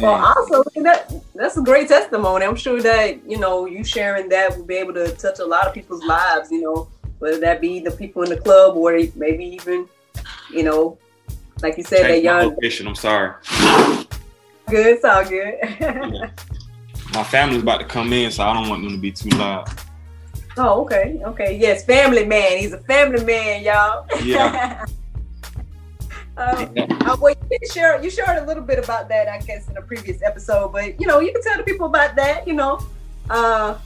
Well, 0.00 0.34
also 0.36 0.62
that 0.76 1.12
that's 1.34 1.56
a 1.56 1.62
great 1.62 1.88
testimony. 1.88 2.44
I'm 2.44 2.54
sure 2.56 2.80
that 2.82 3.28
you 3.28 3.38
know 3.38 3.66
you 3.66 3.82
sharing 3.82 4.28
that 4.28 4.56
will 4.56 4.64
be 4.64 4.76
able 4.76 4.94
to 4.94 5.10
touch 5.12 5.40
a 5.40 5.44
lot 5.44 5.66
of 5.66 5.74
people's 5.74 6.04
lives. 6.04 6.50
You 6.52 6.62
know, 6.62 6.88
whether 7.18 7.40
that 7.40 7.60
be 7.60 7.80
the 7.80 7.90
people 7.90 8.22
in 8.22 8.30
the 8.30 8.36
club 8.36 8.76
or 8.76 8.92
maybe 9.16 9.44
even, 9.44 9.88
you 10.52 10.62
know, 10.62 10.96
like 11.62 11.76
you 11.76 11.82
said, 11.82 12.04
that 12.04 12.22
Change 12.22 12.24
my 12.24 12.42
young. 12.42 12.86
I'm 12.86 12.94
sorry. 12.94 13.34
Good, 14.70 14.86
it's 14.86 15.04
all 15.04 15.24
good. 15.24 15.58
My 17.14 17.24
family's 17.24 17.62
about 17.62 17.78
to 17.80 17.86
come 17.86 18.12
in, 18.12 18.30
so 18.30 18.44
I 18.44 18.52
don't 18.52 18.68
want 18.68 18.82
them 18.82 18.92
to 18.92 18.98
be 18.98 19.10
too 19.10 19.30
loud. 19.30 19.68
oh, 20.58 20.82
okay, 20.82 21.20
okay. 21.24 21.56
Yes, 21.56 21.84
family 21.84 22.26
man. 22.26 22.58
He's 22.58 22.72
a 22.72 22.78
family 22.80 23.24
man, 23.24 23.62
y'all. 23.62 24.06
Yeah. 24.22 24.84
Uh, 26.36 26.66
uh, 27.00 27.16
well, 27.20 27.34
you 27.34 27.58
did 27.58 27.72
share 27.72 28.02
you 28.02 28.10
shared 28.10 28.42
a 28.42 28.46
little 28.46 28.62
bit 28.62 28.78
about 28.78 29.08
that, 29.08 29.26
I 29.28 29.38
guess, 29.38 29.68
in 29.68 29.76
a 29.76 29.82
previous 29.82 30.22
episode. 30.22 30.72
But 30.72 31.00
you 31.00 31.06
know, 31.06 31.20
you 31.20 31.32
can 31.32 31.42
tell 31.42 31.56
the 31.56 31.64
people 31.64 31.86
about 31.86 32.14
that. 32.16 32.46
You 32.46 32.54
know, 32.54 32.78
uh, 33.30 33.78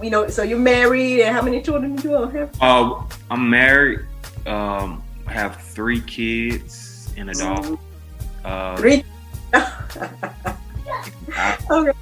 you 0.00 0.10
know, 0.10 0.28
so 0.28 0.42
you're 0.42 0.58
married, 0.58 1.22
and 1.22 1.34
how 1.34 1.42
many 1.42 1.60
children 1.60 1.96
do 1.96 2.10
you 2.10 2.28
have? 2.28 2.62
Uh, 2.62 3.02
I'm 3.30 3.50
married. 3.50 4.00
Um, 4.46 5.02
I 5.26 5.32
have 5.32 5.60
three 5.62 6.00
kids 6.00 7.12
and 7.16 7.30
a 7.30 7.34
dog. 7.34 7.78
Uh, 8.44 8.76
Three. 8.76 9.04
Okay. 11.70 11.92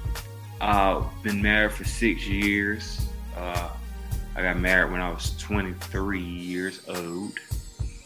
uh, 0.61 1.03
been 1.23 1.41
married 1.41 1.71
for 1.71 1.83
six 1.85 2.27
years. 2.27 3.07
Uh, 3.37 3.69
I 4.35 4.41
got 4.41 4.57
married 4.59 4.91
when 4.91 4.99
I 5.01 5.09
was 5.11 5.37
23 5.37 6.19
years 6.19 6.81
old. 6.87 7.33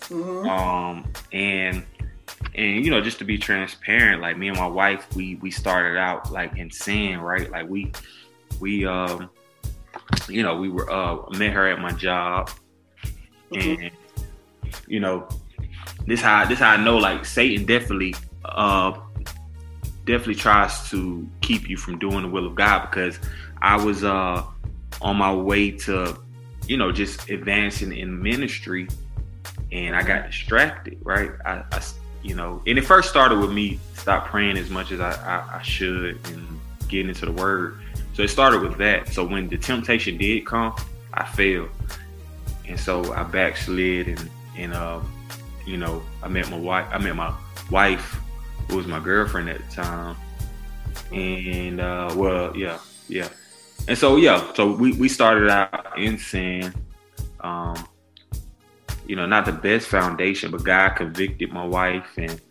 Mhm. 0.09 0.47
Um, 0.47 1.05
and 1.31 1.83
and 2.55 2.85
you 2.85 2.91
know, 2.91 3.01
just 3.01 3.17
to 3.19 3.25
be 3.25 3.37
transparent, 3.37 4.21
like 4.21 4.37
me 4.37 4.49
and 4.49 4.57
my 4.57 4.67
wife, 4.67 5.07
we 5.15 5.35
we 5.35 5.49
started 5.49 5.97
out 5.97 6.31
like 6.31 6.57
in 6.57 6.69
sin, 6.69 7.19
right? 7.19 7.49
Like 7.49 7.67
we 7.69 7.91
we 8.59 8.85
um, 8.85 9.29
you 10.29 10.43
know, 10.43 10.57
we 10.57 10.69
were 10.69 10.89
uh 10.91 11.29
met 11.37 11.53
her 11.53 11.67
at 11.67 11.79
my 11.79 11.91
job, 11.91 12.51
Mhm. 13.51 13.85
and 13.85 13.91
you 14.87 14.99
know, 14.99 15.27
this 16.05 16.21
how 16.21 16.45
this 16.45 16.59
how 16.59 16.71
I 16.71 16.77
know 16.77 16.97
like 16.97 17.25
Satan 17.25 17.65
definitely 17.65 18.13
uh 18.45 18.91
definitely 20.05 20.35
tries 20.35 20.89
to 20.89 21.27
keep 21.41 21.69
you 21.69 21.77
from 21.77 21.97
doing 21.99 22.23
the 22.23 22.27
will 22.27 22.45
of 22.45 22.55
God 22.55 22.89
because 22.89 23.19
I 23.61 23.83
was 23.83 24.03
uh 24.03 24.43
on 25.01 25.15
my 25.17 25.33
way 25.33 25.71
to 25.71 26.17
you 26.67 26.77
know 26.77 26.91
just 26.91 27.29
advancing 27.29 27.95
in 27.95 28.21
ministry 28.21 28.87
and 29.71 29.95
I 29.95 30.03
got 30.03 30.27
distracted 30.27 30.97
right? 31.03 31.31
I, 31.45 31.63
I 31.71 31.81
you 32.21 32.35
know 32.35 32.61
and 32.67 32.77
it 32.77 32.85
first 32.85 33.09
started 33.09 33.39
with 33.39 33.51
me 33.51 33.79
stop 33.93 34.27
praying 34.27 34.57
as 34.57 34.69
much 34.69 34.91
as 34.91 34.99
I, 34.99 35.11
I, 35.11 35.57
I 35.57 35.61
should 35.61 36.19
and 36.27 36.59
getting 36.87 37.09
into 37.09 37.25
the 37.25 37.31
word. 37.31 37.79
So 38.13 38.21
it 38.21 38.27
started 38.27 38.61
with 38.61 38.77
that. 38.77 39.07
So 39.07 39.25
when 39.25 39.47
the 39.47 39.57
temptation 39.57 40.17
did 40.17 40.45
come 40.45 40.75
I 41.13 41.25
failed. 41.25 41.69
And 42.67 42.79
so 42.79 43.13
I 43.13 43.23
backslid 43.23 44.07
and 44.07 44.29
and 44.57 44.73
um 44.73 45.11
you 45.65 45.77
know 45.77 46.03
I 46.21 46.27
met 46.27 46.49
my 46.49 46.57
wife 46.57 46.87
I 46.91 46.97
met 46.97 47.15
my 47.15 47.33
wife 47.71 48.19
who 48.69 48.77
was 48.77 48.87
my 48.87 48.99
girlfriend 48.99 49.49
at 49.49 49.69
the 49.69 49.75
time 49.75 50.15
and 51.13 51.79
uh, 51.79 52.13
well, 52.15 52.55
yeah, 52.55 52.79
yeah, 53.07 53.29
and 53.87 53.97
so 53.97 54.17
yeah, 54.17 54.51
so 54.53 54.71
we 54.71 54.93
we 54.93 55.07
started 55.07 55.49
out 55.49 55.97
in 55.97 56.17
sin. 56.17 56.73
Um, 57.41 57.87
you 59.05 59.15
know, 59.15 59.25
not 59.25 59.45
the 59.45 59.51
best 59.51 59.87
foundation, 59.87 60.51
but 60.51 60.63
God 60.63 60.95
convicted 60.95 61.51
my 61.51 61.65
wife, 61.65 62.07
and 62.17 62.41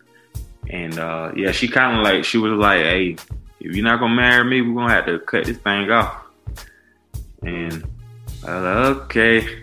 and 0.69 0.97
uh, 0.97 1.31
yeah, 1.35 1.51
she 1.51 1.67
kind 1.67 1.97
of 1.97 2.03
like 2.03 2.23
she 2.23 2.37
was 2.37 2.53
like, 2.53 2.81
"Hey, 2.81 3.17
if 3.59 3.75
you're 3.75 3.83
not 3.83 3.99
gonna 3.99 4.15
marry 4.15 4.43
me, 4.43 4.61
we're 4.61 4.81
gonna 4.81 4.93
have 4.93 5.05
to 5.07 5.19
cut 5.19 5.45
this 5.45 5.57
thing 5.57 5.89
off." 5.91 6.21
And 7.41 7.83
I 8.45 8.59
was 8.59 8.63
like, 8.63 8.97
"Okay." 9.05 9.59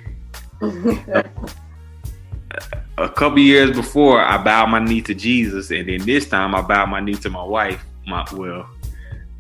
a 2.98 3.08
couple 3.08 3.38
years 3.38 3.74
before, 3.74 4.20
I 4.20 4.42
bowed 4.42 4.66
my 4.66 4.78
knee 4.78 5.00
to 5.02 5.14
Jesus, 5.14 5.70
and 5.70 5.88
then 5.88 6.04
this 6.04 6.28
time 6.28 6.54
I 6.54 6.62
bowed 6.62 6.86
my 6.86 7.00
knee 7.00 7.14
to 7.14 7.30
my 7.30 7.42
wife. 7.42 7.84
My 8.06 8.26
well, 8.32 8.68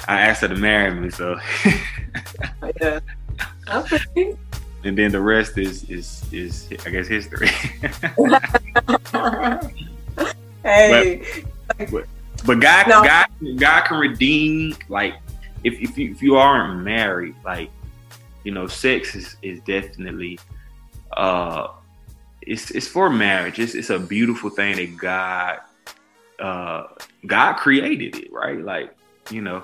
I 0.08 0.20
asked 0.20 0.42
her 0.42 0.48
to 0.48 0.56
marry 0.56 0.94
me, 0.94 1.10
so 1.10 1.38
yeah. 2.80 3.00
Okay. 3.68 4.36
and 4.84 4.96
then 4.96 5.12
the 5.12 5.20
rest 5.20 5.58
is 5.58 5.84
is 5.90 6.24
is 6.32 6.68
I 6.86 6.90
guess 6.90 7.06
history. 7.06 7.48
hey, 10.62 11.22
but 12.46 12.60
God, 12.60 12.88
No. 12.88 13.04
God, 13.04 13.26
God 13.56 13.80
can 13.82 13.98
redeem. 13.98 14.76
Like 14.88 15.14
if 15.64 15.80
if 15.80 15.98
you 15.98 16.10
if 16.10 16.22
you 16.22 16.36
aren't 16.36 16.82
married, 16.82 17.34
like 17.44 17.70
you 18.44 18.52
know, 18.52 18.66
sex 18.66 19.14
is 19.14 19.36
is 19.42 19.60
definitely 19.60 20.38
uh, 21.16 21.68
it's 22.42 22.70
it's 22.70 22.86
for 22.86 23.10
marriage. 23.10 23.58
It's 23.58 23.74
it's 23.74 23.90
a 23.90 23.98
beautiful 23.98 24.50
thing 24.50 24.76
that 24.76 24.96
God 24.96 25.58
uh 26.38 26.84
God 27.26 27.54
created 27.54 28.16
it, 28.16 28.32
right? 28.32 28.62
Like 28.62 28.94
you 29.30 29.42
know, 29.42 29.62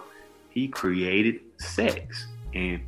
He 0.51 0.69
created 0.69 1.41
sex 1.59 2.27
and 2.55 2.81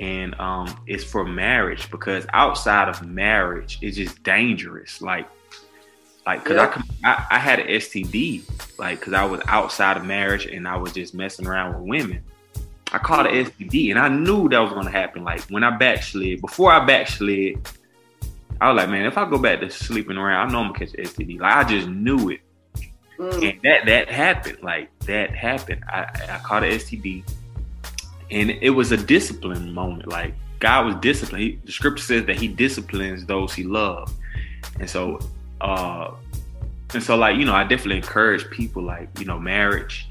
and 0.00 0.38
um 0.40 0.80
it's 0.86 1.04
for 1.04 1.24
marriage 1.24 1.90
because 1.90 2.24
outside 2.32 2.88
of 2.88 3.04
marriage 3.06 3.78
it's 3.82 3.96
just 3.96 4.22
dangerous 4.22 5.02
like 5.02 5.26
like 6.24 6.44
because 6.44 6.56
I, 6.58 6.64
Yeah. 6.64 6.70
com- 6.70 6.88
I 7.04 7.26
i 7.32 7.38
had 7.38 7.58
an 7.58 7.66
std 7.66 8.42
like 8.78 9.00
because 9.00 9.12
i 9.12 9.24
was 9.24 9.40
outside 9.46 9.96
of 9.96 10.04
marriage 10.06 10.46
and 10.46 10.68
i 10.68 10.76
was 10.76 10.92
just 10.92 11.14
messing 11.14 11.46
around 11.48 11.74
with 11.74 11.88
women 11.88 12.22
i 12.92 12.98
caught 12.98 13.26
an 13.26 13.44
std 13.46 13.90
and 13.90 13.98
i 13.98 14.08
knew 14.08 14.48
that 14.50 14.60
was 14.60 14.72
going 14.72 14.86
to 14.86 14.92
happen 14.92 15.24
like 15.24 15.40
when 15.50 15.64
i 15.64 15.76
backslid 15.76 16.40
before 16.40 16.70
i 16.72 16.84
backslid 16.84 17.58
i 18.60 18.70
was 18.70 18.76
like 18.76 18.88
man 18.88 19.06
if 19.06 19.16
i 19.16 19.28
go 19.28 19.38
back 19.38 19.60
to 19.60 19.70
sleeping 19.70 20.16
around 20.16 20.48
i 20.48 20.52
know 20.52 20.60
i'm 20.60 20.72
gonna 20.72 20.78
catch 20.78 20.92
std 20.92 21.40
like 21.40 21.54
i 21.54 21.64
just 21.64 21.88
knew 21.88 22.30
it. 22.30 22.40
Mm. 23.18 23.50
and 23.50 23.62
that 23.62 23.86
that 23.86 24.08
happened. 24.08 24.58
Like 24.62 24.96
that 25.00 25.34
happened. 25.34 25.82
I 25.88 26.02
i 26.30 26.38
caught 26.38 26.62
an 26.62 26.70
std 26.70 27.24
and 28.30 28.50
it 28.50 28.70
was 28.70 28.92
a 28.92 28.96
discipline 28.96 29.72
moment. 29.72 30.08
Like 30.08 30.34
god 30.60 30.86
was 30.86 30.94
disciplined. 30.96 31.42
He, 31.42 31.58
the 31.64 31.72
scripture 31.72 32.04
says 32.04 32.24
that 32.26 32.36
he 32.36 32.46
disciplines 32.46 33.26
those 33.26 33.52
he 33.52 33.64
loves. 33.64 34.12
And 34.78 34.88
so 34.88 35.18
uh 35.60 36.12
and 36.94 37.02
so 37.02 37.16
like 37.16 37.36
you 37.36 37.44
know 37.44 37.54
i 37.54 37.64
definitely 37.64 37.96
encourage 37.96 38.48
people 38.50 38.82
like 38.82 39.08
you 39.18 39.24
know 39.24 39.38
marriage 39.38 40.08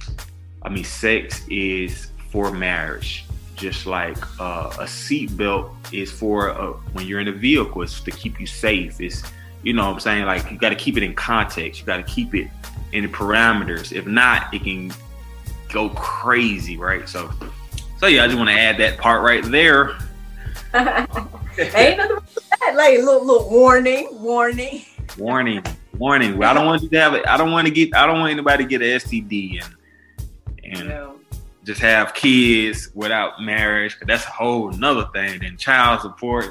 i 0.64 0.70
mean 0.70 0.84
sex 0.84 1.48
is 1.50 2.12
for 2.30 2.52
marriage 2.52 3.26
just 3.58 3.86
like 3.86 4.18
uh, 4.40 4.70
a 4.80 4.84
seatbelt 4.86 5.72
is 5.92 6.12
for 6.12 6.52
uh, 6.52 6.74
when 6.94 7.06
you're 7.08 7.20
in 7.20 7.28
a 7.28 7.32
vehicle 7.34 7.82
it's 7.82 8.00
to 8.02 8.12
keep 8.12 8.40
you 8.40 8.46
safe. 8.46 9.02
It's 9.02 9.24
you 9.64 9.74
know 9.74 9.88
what 9.88 9.96
i'm 9.96 10.00
saying? 10.00 10.26
Like 10.26 10.50
you 10.52 10.58
got 10.58 10.70
to 10.70 10.76
keep 10.76 10.96
it 10.96 11.04
in 11.04 11.14
context. 11.16 11.82
You 11.82 11.86
got 11.86 11.98
to 11.98 12.04
keep 12.04 12.34
it 12.36 12.48
in 12.94 13.04
the 13.04 13.10
parameters. 13.10 13.92
If 13.92 14.06
not 14.06 14.54
it 14.54 14.64
can 14.64 14.94
go 15.70 15.90
crazy 15.90 16.78
right? 16.78 17.10
So 17.10 17.30
so 17.98 18.08
yeah 18.08 18.24
i 18.24 18.28
just 18.28 18.38
want 18.38 18.50
to 18.50 18.56
add 18.56 18.78
that 18.78 18.98
part 18.98 19.24
right 19.24 19.44
there. 19.44 19.98
Ain't 20.74 21.98
nothing 21.98 22.16
wrong 22.16 22.24
with 22.36 22.50
that. 22.60 22.74
Like 22.76 23.00
little 23.00 23.26
little 23.26 23.50
warning, 23.50 24.08
warning. 24.12 24.86
warning 25.18 25.64
warning. 25.98 26.44
I 26.44 26.54
don't 26.54 26.68
want 26.68 26.84
you 26.84 26.90
to 26.90 27.00
have 27.00 27.16
it 27.16 27.28
i 27.28 27.38
don't 27.38 27.52
want 27.52 27.68
to 27.68 27.74
get 27.74 27.96
i 27.96 28.06
don't 28.06 28.20
want 28.20 28.32
anybody 28.32 28.64
to 28.66 28.70
get 28.70 28.82
an 28.84 29.00
std 29.00 29.64
and 29.64 29.76
and 30.64 30.90
Yeah. 30.90 31.17
Just 31.68 31.82
have 31.82 32.14
kids 32.14 32.90
without 32.96 33.42
marriage 33.42 33.98
that's 34.08 34.24
a 34.26 34.30
whole 34.30 34.72
nother 34.72 35.06
thing 35.14 35.38
than 35.42 35.58
child 35.58 36.00
support 36.00 36.46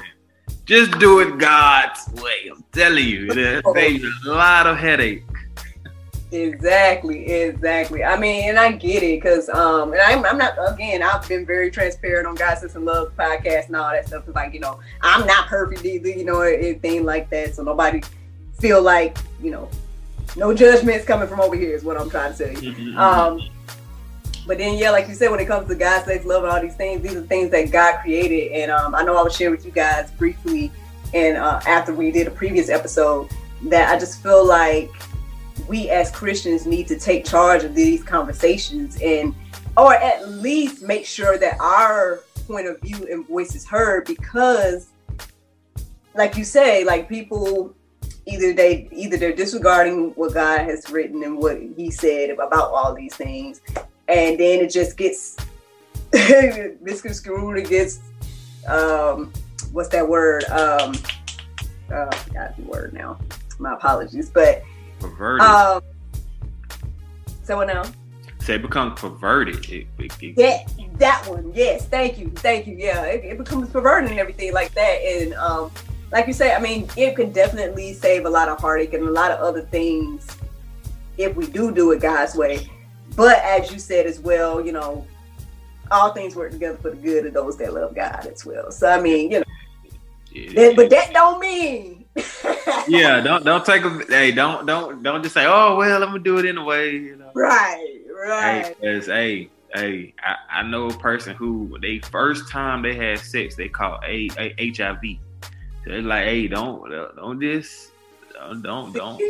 just 0.65 0.91
do 0.99 1.21
it 1.21 1.39
god's 1.39 2.07
way 2.21 2.49
i'm 2.51 2.63
telling 2.71 3.03
you 3.03 3.27
it'll 3.31 3.73
save 3.79 3.99
you 4.03 4.13
a 4.27 4.29
lot 4.29 4.67
of 4.67 4.77
headache 4.77 5.23
Exactly, 6.31 7.25
exactly. 7.31 8.03
I 8.03 8.17
mean, 8.19 8.49
and 8.49 8.59
I 8.59 8.73
get 8.73 9.01
it 9.01 9.21
because, 9.21 9.47
um, 9.47 9.93
and 9.93 10.01
I'm, 10.01 10.25
I'm 10.25 10.37
not 10.37 10.55
again. 10.73 11.01
I've 11.01 11.25
been 11.27 11.45
very 11.45 11.71
transparent 11.71 12.27
on 12.27 12.35
God 12.35 12.57
Sex 12.57 12.75
and 12.75 12.83
Love 12.83 13.13
podcast 13.17 13.67
and 13.67 13.77
all 13.77 13.91
that 13.91 14.07
stuff. 14.07 14.25
'cause, 14.25 14.35
like, 14.35 14.53
you 14.53 14.59
know, 14.59 14.77
I'm 15.01 15.25
not 15.25 15.47
perfect 15.47 15.85
either, 15.85 16.09
you 16.09 16.25
know, 16.25 16.41
anything 16.41 17.05
like 17.05 17.29
that. 17.29 17.55
So 17.55 17.63
nobody 17.63 18.01
feel 18.59 18.81
like, 18.81 19.17
you 19.41 19.51
know, 19.51 19.69
no 20.35 20.53
judgments 20.53 21.05
coming 21.05 21.29
from 21.29 21.39
over 21.39 21.55
here 21.55 21.73
is 21.73 21.85
what 21.85 21.97
I'm 21.99 22.09
trying 22.09 22.33
to 22.35 22.53
tell 22.53 22.61
you. 22.63 22.97
Um, 22.99 23.41
but 24.47 24.57
then, 24.57 24.77
yeah, 24.77 24.91
like 24.91 25.09
you 25.09 25.13
said, 25.13 25.29
when 25.29 25.41
it 25.41 25.45
comes 25.45 25.67
to 25.67 25.75
God, 25.75 26.05
sex, 26.05 26.23
love, 26.23 26.43
and 26.43 26.51
all 26.51 26.61
these 26.61 26.75
things, 26.75 27.01
these 27.01 27.15
are 27.15 27.21
things 27.21 27.51
that 27.51 27.69
God 27.69 27.99
created. 28.01 28.53
And 28.53 28.71
um, 28.71 28.95
I 28.95 29.03
know 29.03 29.17
I 29.17 29.21
was 29.21 29.35
sharing 29.35 29.53
with 29.53 29.65
you 29.65 29.71
guys 29.71 30.09
briefly, 30.11 30.71
and 31.13 31.35
uh, 31.35 31.59
after 31.67 31.93
we 31.93 32.11
did 32.11 32.27
a 32.27 32.31
previous 32.31 32.69
episode, 32.69 33.29
that 33.63 33.93
I 33.93 33.99
just 33.99 34.23
feel 34.23 34.45
like 34.45 34.89
we 35.67 35.89
as 35.89 36.09
Christians 36.11 36.65
need 36.65 36.87
to 36.87 36.97
take 36.97 37.25
charge 37.25 37.65
of 37.65 37.75
these 37.75 38.03
conversations 38.03 38.97
and, 39.01 39.35
or 39.75 39.93
at 39.93 40.29
least 40.29 40.81
make 40.81 41.05
sure 41.05 41.37
that 41.37 41.59
our 41.59 42.23
point 42.47 42.67
of 42.67 42.79
view 42.79 43.05
and 43.11 43.27
voice 43.27 43.53
is 43.53 43.65
heard 43.65 44.05
because, 44.05 44.87
like 46.15 46.37
you 46.37 46.45
say, 46.45 46.85
like 46.85 47.09
people 47.09 47.75
either 48.25 48.53
they 48.53 48.87
either 48.91 49.17
they're 49.17 49.35
disregarding 49.35 50.11
what 50.11 50.33
God 50.33 50.61
has 50.61 50.89
written 50.89 51.23
and 51.23 51.37
what 51.37 51.59
He 51.75 51.91
said 51.91 52.29
about 52.29 52.71
all 52.71 52.93
these 52.93 53.15
things, 53.15 53.61
and 54.07 54.39
then 54.39 54.61
it 54.61 54.71
just 54.71 54.97
gets 54.97 55.37
misconstrued. 56.81 57.57
It 57.57 57.69
gets 57.69 57.99
um, 58.67 59.31
what's 59.71 59.89
that 59.89 60.07
word? 60.07 60.43
Um, 60.45 60.93
uh, 61.91 62.07
I 62.11 62.15
forgot 62.17 62.55
the 62.57 62.63
word 62.63 62.93
now. 62.93 63.17
My 63.59 63.73
apologies, 63.73 64.29
but 64.29 64.63
perverted 64.99 65.47
um, 65.47 65.81
someone 67.43 67.69
else. 67.69 67.91
say 68.39 68.55
it 68.55 68.61
becomes 68.61 68.99
perverted 68.99 69.69
it, 69.69 69.87
it, 69.97 70.11
it- 70.21 70.37
Yeah, 70.37 70.85
that 70.97 71.25
one. 71.27 71.51
Yes, 71.55 71.85
thank 71.87 72.17
you, 72.19 72.29
thank 72.35 72.67
you. 72.67 72.75
Yeah, 72.77 73.03
it, 73.05 73.23
it 73.25 73.37
becomes 73.37 73.69
perverted 73.69 74.11
and 74.11 74.19
everything 74.19 74.53
like 74.53 74.73
that. 74.73 75.01
And 75.01 75.33
um, 75.35 75.71
like 76.11 76.27
you 76.27 76.33
say, 76.33 76.53
I 76.53 76.59
mean, 76.59 76.87
it 76.97 77.15
can 77.15 77.31
definitely 77.31 77.93
save 77.93 78.25
a 78.25 78.29
lot 78.29 78.47
of 78.49 78.59
heartache 78.59 78.93
and 78.93 79.07
a 79.07 79.11
lot 79.11 79.31
of 79.31 79.39
other 79.39 79.61
things 79.61 80.27
if 81.17 81.35
we 81.35 81.47
do 81.47 81.71
do 81.73 81.91
it 81.91 81.99
God's 82.01 82.35
way. 82.35 82.69
But 83.17 83.39
as 83.39 83.69
you 83.71 83.79
said 83.79 84.05
as 84.05 84.21
well, 84.21 84.65
you 84.65 84.71
know, 84.71 85.05
all 85.91 86.13
things 86.13 86.35
work 86.35 86.51
together 86.51 86.77
for 86.77 86.91
the 86.91 86.95
good 86.95 87.25
of 87.25 87.33
those 87.33 87.57
that 87.57 87.73
love 87.73 87.93
God 87.93 88.25
as 88.25 88.45
well. 88.45 88.71
So 88.71 88.87
I 88.89 89.01
mean, 89.01 89.31
you 89.31 89.39
know, 89.39 90.53
that, 90.53 90.75
but 90.77 90.89
that 90.89 91.11
don't 91.11 91.41
mean. 91.41 92.05
yeah 92.87 93.19
don't 93.19 93.45
don't 93.45 93.63
take 93.63 93.83
a 93.83 94.03
hey 94.09 94.31
don't 94.31 94.65
don't 94.65 95.03
don't 95.03 95.21
just 95.21 95.35
say 95.35 95.45
oh 95.45 95.75
well 95.75 96.01
i'm 96.01 96.09
gonna 96.09 96.19
do 96.19 96.39
it 96.39 96.47
anyway 96.47 96.91
you 96.97 97.15
know 97.15 97.29
Right, 98.17 98.73
Hey, 98.81 98.99
hey, 99.05 99.49
hey, 99.75 100.13
I, 100.23 100.35
I 100.59 100.63
know 100.63 100.87
a 100.87 100.97
person 100.97 101.35
who 101.35 101.77
they 101.81 101.99
first 101.99 102.49
time 102.49 102.81
they 102.81 102.95
had 102.95 103.19
sex, 103.19 103.55
they 103.55 103.69
caught 103.69 104.03
a, 104.03 104.27
a 104.39 104.73
HIV. 104.75 104.99
So 105.43 105.49
they're 105.85 106.01
like, 106.01 106.25
hey, 106.25 106.47
don't 106.47 106.89
don't 107.15 107.39
just 107.39 107.91
don't 108.33 108.61
don't 108.63 108.93
don't. 108.93 109.21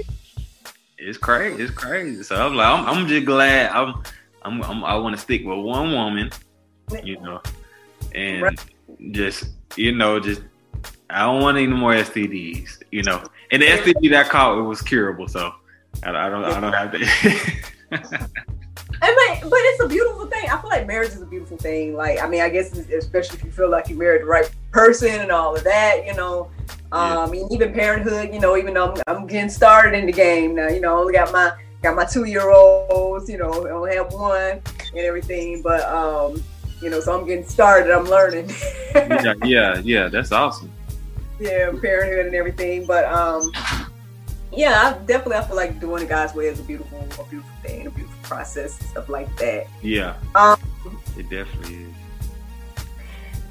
It's 0.97 1.17
crazy. 1.17 1.63
It's 1.63 1.71
crazy. 1.73 2.23
So 2.23 2.35
I'm 2.35 2.55
like, 2.55 2.67
I'm, 2.67 2.85
I'm 2.85 3.07
just 3.07 3.25
glad 3.25 3.71
I'm 3.71 4.01
I'm, 4.43 4.63
I'm 4.63 4.83
I 4.83 4.95
want 4.95 5.15
to 5.15 5.21
stick 5.21 5.45
with 5.45 5.57
one 5.59 5.91
woman, 5.93 6.31
you 7.03 7.19
know, 7.21 7.41
and 8.15 8.41
Right. 8.43 8.59
just 9.11 9.45
you 9.75 9.91
know 9.93 10.19
just. 10.19 10.41
I 11.09 11.21
don't 11.21 11.41
want 11.41 11.57
any 11.57 11.67
more 11.67 11.93
STDs, 11.93 12.81
you 12.91 13.01
know. 13.03 13.23
And 13.51 13.61
the 13.61 13.67
STD 13.67 14.09
that 14.09 14.25
I 14.25 14.29
caught 14.29 14.57
it 14.57 14.61
was 14.61 14.81
curable, 14.81 15.27
so 15.29 15.53
I, 16.03 16.09
I 16.09 16.29
don't 16.29 16.43
I 16.43 16.59
don't 16.59 16.73
have 16.73 16.91
to. 16.91 18.27
I 19.01 19.37
mean, 19.39 19.49
but 19.49 19.59
it's 19.59 19.83
a 19.83 19.87
beautiful 19.87 20.27
thing. 20.27 20.49
I 20.49 20.59
feel 20.59 20.69
like 20.69 20.85
marriage 20.85 21.11
is 21.11 21.21
a 21.21 21.25
beautiful 21.25 21.57
thing. 21.57 21.95
Like, 21.95 22.21
I 22.21 22.27
mean, 22.27 22.41
I 22.41 22.49
guess 22.49 22.75
especially 22.77 23.37
if 23.37 23.45
you 23.45 23.51
feel 23.51 23.69
like 23.69 23.87
you 23.89 23.95
married 23.95 24.21
the 24.21 24.25
right 24.25 24.49
person 24.71 25.09
and 25.21 25.31
all 25.31 25.55
of 25.55 25.63
that, 25.63 26.05
you 26.05 26.13
know. 26.13 26.49
Yeah. 26.91 27.17
Um, 27.23 27.33
and 27.33 27.51
even 27.51 27.73
parenthood, 27.73 28.33
you 28.33 28.39
know, 28.39 28.55
even 28.57 28.73
though 28.73 28.93
I'm, 28.93 29.01
I'm 29.07 29.27
getting 29.27 29.49
started 29.49 29.93
in 29.97 30.05
the 30.05 30.11
game 30.13 30.55
now, 30.55 30.69
you 30.69 30.79
know, 30.79 30.95
I 30.95 30.99
only 30.99 31.13
got 31.13 31.31
my 31.33 31.51
got 31.83 31.95
my 31.95 32.05
two 32.05 32.23
year 32.25 32.49
olds, 32.49 33.29
you 33.29 33.37
know, 33.37 33.51
I 33.67 33.71
only 33.71 33.95
have 33.95 34.11
one 34.13 34.61
and 34.93 34.97
everything, 34.99 35.61
but 35.61 35.81
um, 35.83 36.41
you 36.81 36.89
know, 36.89 36.99
so 36.99 37.19
I'm 37.19 37.27
getting 37.27 37.45
started. 37.45 37.91
I'm 37.91 38.05
learning. 38.05 38.49
yeah, 38.95 39.33
yeah, 39.43 39.81
yeah, 39.83 40.07
that's 40.07 40.31
awesome. 40.31 40.71
yeah, 41.39 41.71
parenthood 41.81 42.27
and 42.27 42.35
everything. 42.35 42.85
But 42.85 43.05
um, 43.05 43.51
yeah, 44.51 44.95
I 44.95 45.05
definitely 45.05 45.35
I 45.37 45.43
feel 45.43 45.55
like 45.55 45.79
doing 45.79 46.03
it 46.03 46.09
God's 46.09 46.33
way 46.35 46.47
is 46.47 46.59
a 46.59 46.63
beautiful, 46.63 46.99
a 46.99 47.23
beautiful 47.29 47.51
thing, 47.63 47.87
a 47.87 47.89
beautiful 47.91 48.19
process, 48.23 48.79
stuff 48.89 49.09
like 49.09 49.35
that. 49.37 49.67
Yeah, 49.81 50.15
Um, 50.35 50.57
it 51.17 51.29
definitely 51.29 51.83
is. 51.83 51.93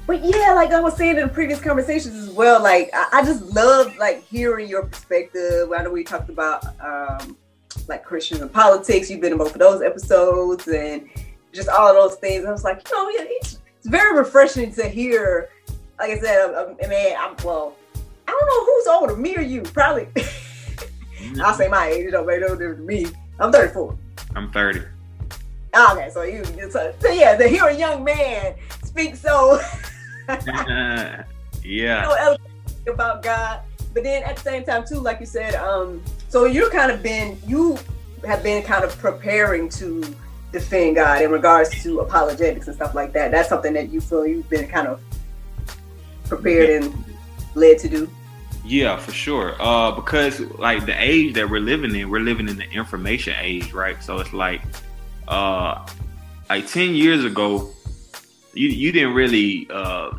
But 0.07 0.23
yeah, 0.23 0.53
like 0.53 0.71
I 0.71 0.79
was 0.79 0.95
saying 0.95 1.17
in 1.17 1.29
previous 1.29 1.59
conversations 1.59 2.15
as 2.15 2.29
well, 2.29 2.63
like 2.63 2.89
I, 2.93 3.09
I 3.11 3.25
just 3.25 3.43
love 3.53 3.95
like 3.97 4.23
hearing 4.23 4.69
your 4.69 4.85
perspective. 4.85 5.69
I 5.77 5.83
know 5.83 5.91
we 5.91 6.05
talked 6.05 6.29
about 6.29 6.63
um 6.79 7.35
like 7.89 8.05
Christians 8.05 8.39
and 8.39 8.51
politics. 8.51 9.09
You've 9.11 9.19
been 9.19 9.33
in 9.33 9.37
both 9.37 9.53
of 9.53 9.59
those 9.59 9.81
episodes 9.81 10.65
and 10.69 11.09
just 11.51 11.67
all 11.67 11.89
of 11.89 11.95
those 11.95 12.17
things. 12.19 12.45
I 12.45 12.51
was 12.51 12.63
like, 12.63 12.87
you 12.89 12.95
know, 12.95 13.09
yeah, 13.09 13.25
it's, 13.27 13.59
it's 13.79 13.87
very 13.87 14.17
refreshing 14.17 14.73
to 14.75 14.87
hear. 14.87 15.49
Like 15.99 16.11
I 16.11 16.19
said, 16.19 16.53
um, 16.53 16.77
I 16.81 16.87
mean, 16.87 17.15
I'm 17.19 17.35
well. 17.43 17.75
I 18.29 18.31
don't 18.31 18.45
know 18.45 18.65
who's 18.65 18.87
older, 18.87 19.15
me 19.17 19.35
or 19.35 19.41
you. 19.41 19.61
Probably, 19.61 20.07
I'll 21.41 21.53
say 21.53 21.67
my 21.67 21.87
age. 21.87 22.05
It 22.05 22.11
don't 22.11 22.25
make 22.25 22.39
no 22.39 22.55
difference 22.55 22.79
to 22.79 22.83
me. 22.85 23.07
I'm 23.39 23.51
34. 23.51 23.97
I'm 24.35 24.51
30. 24.51 24.81
Ah, 25.73 25.93
Okay, 25.93 26.09
so 26.09 26.21
you, 26.23 26.43
so, 26.69 26.93
so 26.99 27.09
yeah, 27.09 27.35
to 27.35 27.47
hear 27.47 27.65
a 27.65 27.75
young 27.75 28.03
man 28.03 28.55
speak 28.83 29.15
so 29.15 29.59
yeah. 31.63 32.01
know 32.01 32.15
everything 32.19 32.93
about 32.93 33.23
God. 33.23 33.61
But 33.93 34.03
then 34.03 34.23
at 34.23 34.35
the 34.35 34.41
same 34.41 34.63
time 34.63 34.85
too, 34.85 34.99
like 34.99 35.19
you 35.19 35.25
said, 35.25 35.55
um, 35.55 36.03
so 36.29 36.45
you 36.45 36.69
kind 36.69 36.91
of 36.91 37.01
been 37.01 37.37
you 37.45 37.77
have 38.25 38.43
been 38.43 38.63
kind 38.63 38.83
of 38.83 38.97
preparing 38.97 39.69
to 39.69 40.03
defend 40.51 40.95
God 40.95 41.21
in 41.21 41.31
regards 41.31 41.81
to 41.83 41.99
apologetics 41.99 42.67
and 42.67 42.75
stuff 42.75 42.95
like 42.95 43.13
that. 43.13 43.31
That's 43.31 43.49
something 43.49 43.73
that 43.73 43.89
you 43.89 44.01
feel 44.01 44.25
you've 44.25 44.49
been 44.49 44.67
kind 44.67 44.87
of 44.87 45.01
prepared 46.25 46.83
and 46.83 47.05
led 47.55 47.79
to 47.79 47.89
do. 47.89 48.09
Yeah, 48.65 48.97
for 48.97 49.13
sure. 49.13 49.55
Uh, 49.61 49.91
because 49.91 50.39
like 50.39 50.85
the 50.85 51.01
age 51.01 51.35
that 51.35 51.49
we're 51.49 51.61
living 51.61 51.95
in, 51.95 52.09
we're 52.09 52.19
living 52.19 52.49
in 52.49 52.57
the 52.57 52.69
information 52.69 53.33
age, 53.39 53.71
right? 53.71 54.01
So 54.03 54.19
it's 54.19 54.33
like, 54.33 54.61
uh, 55.27 55.87
like 56.49 56.67
ten 56.67 56.93
years 56.93 57.23
ago, 57.23 57.71
you 58.57 58.69
you 58.69 58.91
didn't 58.91 59.13
really 59.13 59.67
uh, 59.69 60.11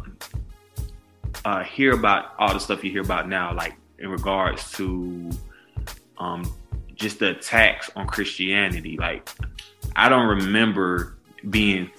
uh, 1.44 1.64
hear 1.64 1.92
about 1.92 2.34
all 2.38 2.52
the 2.54 2.60
stuff 2.60 2.84
you 2.84 2.90
hear 2.90 3.02
about 3.02 3.28
now, 3.28 3.54
like 3.54 3.74
in 3.98 4.08
regards 4.10 4.70
to 4.72 5.30
um, 6.18 6.50
just 6.94 7.18
the 7.18 7.30
attacks 7.30 7.90
on 7.96 8.06
Christianity. 8.06 8.96
Like, 8.96 9.28
I 9.96 10.08
don't 10.08 10.26
remember 10.26 11.16
being 11.50 11.90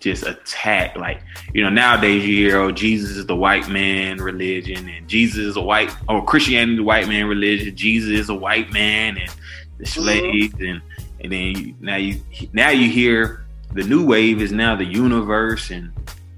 just 0.00 0.24
attacked. 0.24 0.96
Like, 0.96 1.22
you 1.52 1.62
know, 1.62 1.70
nowadays 1.70 2.26
you 2.26 2.48
hear, 2.48 2.58
oh, 2.58 2.72
Jesus 2.72 3.16
is 3.16 3.26
the 3.26 3.36
white 3.36 3.68
man 3.68 4.18
religion, 4.18 4.88
and 4.88 5.08
Jesus 5.08 5.38
is 5.38 5.56
a 5.56 5.62
white, 5.62 5.94
or 6.08 6.24
Christianity 6.24 6.72
is 6.72 6.78
the 6.78 6.84
white 6.84 7.08
man 7.08 7.26
religion. 7.26 7.74
Jesus 7.76 8.10
is 8.10 8.28
a 8.28 8.34
white 8.34 8.72
man, 8.72 9.16
and 9.16 9.30
the 9.78 9.86
slaves, 9.86 10.54
and 10.60 10.82
and 11.20 11.32
then 11.32 11.56
you, 11.56 11.74
now 11.80 11.96
you 11.96 12.20
now 12.52 12.70
you 12.70 12.90
hear 12.90 13.43
the 13.74 13.82
new 13.82 14.06
wave 14.06 14.40
is 14.40 14.52
now 14.52 14.74
the 14.76 14.84
universe, 14.84 15.70
and 15.70 15.92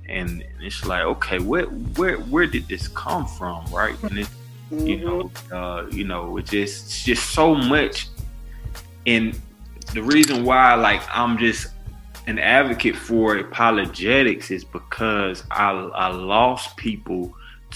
and 0.08 0.44
it's 0.60 0.84
like, 0.84 1.02
okay, 1.02 1.38
where 1.38 1.66
where 1.96 2.16
where 2.18 2.46
did 2.46 2.66
this 2.68 2.88
come 2.88 3.26
from, 3.26 3.64
right? 3.66 4.00
And 4.02 4.18
it, 4.20 4.28
you 4.70 5.04
know, 5.04 5.30
uh, 5.52 5.86
you 5.90 6.04
know, 6.04 6.36
it's 6.38 6.50
just 6.50 6.86
it's 6.86 7.04
just 7.04 7.30
so 7.30 7.54
much, 7.54 8.08
and 9.06 9.38
the 9.92 10.02
reason 10.02 10.44
why, 10.44 10.74
like, 10.74 11.02
I'm 11.12 11.38
just 11.38 11.68
an 12.26 12.38
advocate 12.40 12.96
for 12.96 13.36
apologetics 13.36 14.50
is 14.50 14.64
because 14.64 15.44
I, 15.50 15.70
I 15.70 16.08
lost 16.08 16.76
people 16.76 17.32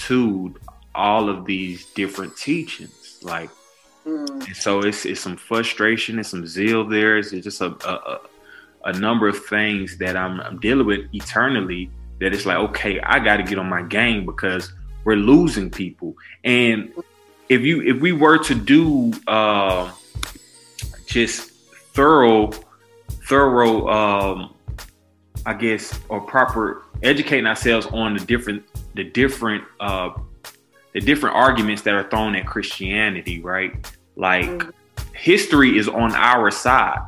to 0.07 0.55
all 0.95 1.29
of 1.29 1.45
these 1.45 1.87
different 1.93 2.37
teachings. 2.37 3.21
Like, 3.23 3.51
Mm. 4.07 4.47
and 4.47 4.57
so 4.57 4.81
it's, 4.81 5.05
it's 5.05 5.21
some 5.21 5.37
frustration 5.37 6.17
and 6.17 6.27
some 6.27 6.47
zeal 6.47 6.85
there. 6.85 7.19
It's 7.19 7.33
just 7.33 7.61
a, 7.61 7.77
a, 7.87 8.21
a, 8.85 8.93
number 8.93 9.29
of 9.29 9.45
things 9.47 9.99
that 9.99 10.17
I'm, 10.17 10.41
I'm 10.41 10.59
dealing 10.61 10.87
with 10.87 11.07
eternally 11.13 11.91
that 12.21 12.33
it's 12.35 12.47
like, 12.47 12.59
okay, 12.59 13.01
I 13.01 13.19
got 13.19 13.39
to 13.39 13.43
get 13.43 13.59
on 13.59 13.69
my 13.69 13.83
game 13.83 14.27
because 14.27 14.73
we're 15.05 15.17
losing 15.17 15.71
people. 15.71 16.15
And 16.45 16.93
if 17.49 17.63
you, 17.63 17.83
if 17.83 18.01
we 18.01 18.13
were 18.13 18.39
to 18.39 18.55
do, 18.55 19.13
uh, 19.27 19.91
just 21.07 21.51
thorough 21.93 22.51
thorough 23.25 23.89
um 23.89 24.55
i 25.45 25.53
guess 25.53 25.99
or 26.09 26.21
proper 26.21 26.85
educating 27.03 27.47
ourselves 27.47 27.87
on 27.87 28.15
the 28.15 28.25
different 28.25 28.63
the 28.95 29.05
different 29.05 29.65
uh 29.81 30.11
the 30.95 31.01
different 31.01 31.35
arguments 31.35 31.83
that 31.83 31.95
are 31.95 32.09
thrown 32.09 32.37
at 32.37 32.47
christianity 32.47 33.41
right 33.41 33.93
like 34.17 34.45
Mhm. 34.45 34.73
history 35.15 35.77
is 35.79 35.89
on 35.89 36.13
our 36.15 36.51
side 36.51 37.01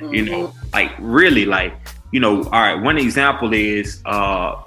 you 0.00 0.24
know 0.24 0.52
like 0.72 0.92
really 0.98 1.44
like 1.44 1.74
you 2.12 2.20
know 2.20 2.42
all 2.44 2.50
right 2.50 2.74
one 2.74 2.98
example 2.98 3.52
is 3.52 4.02
uh 4.04 4.62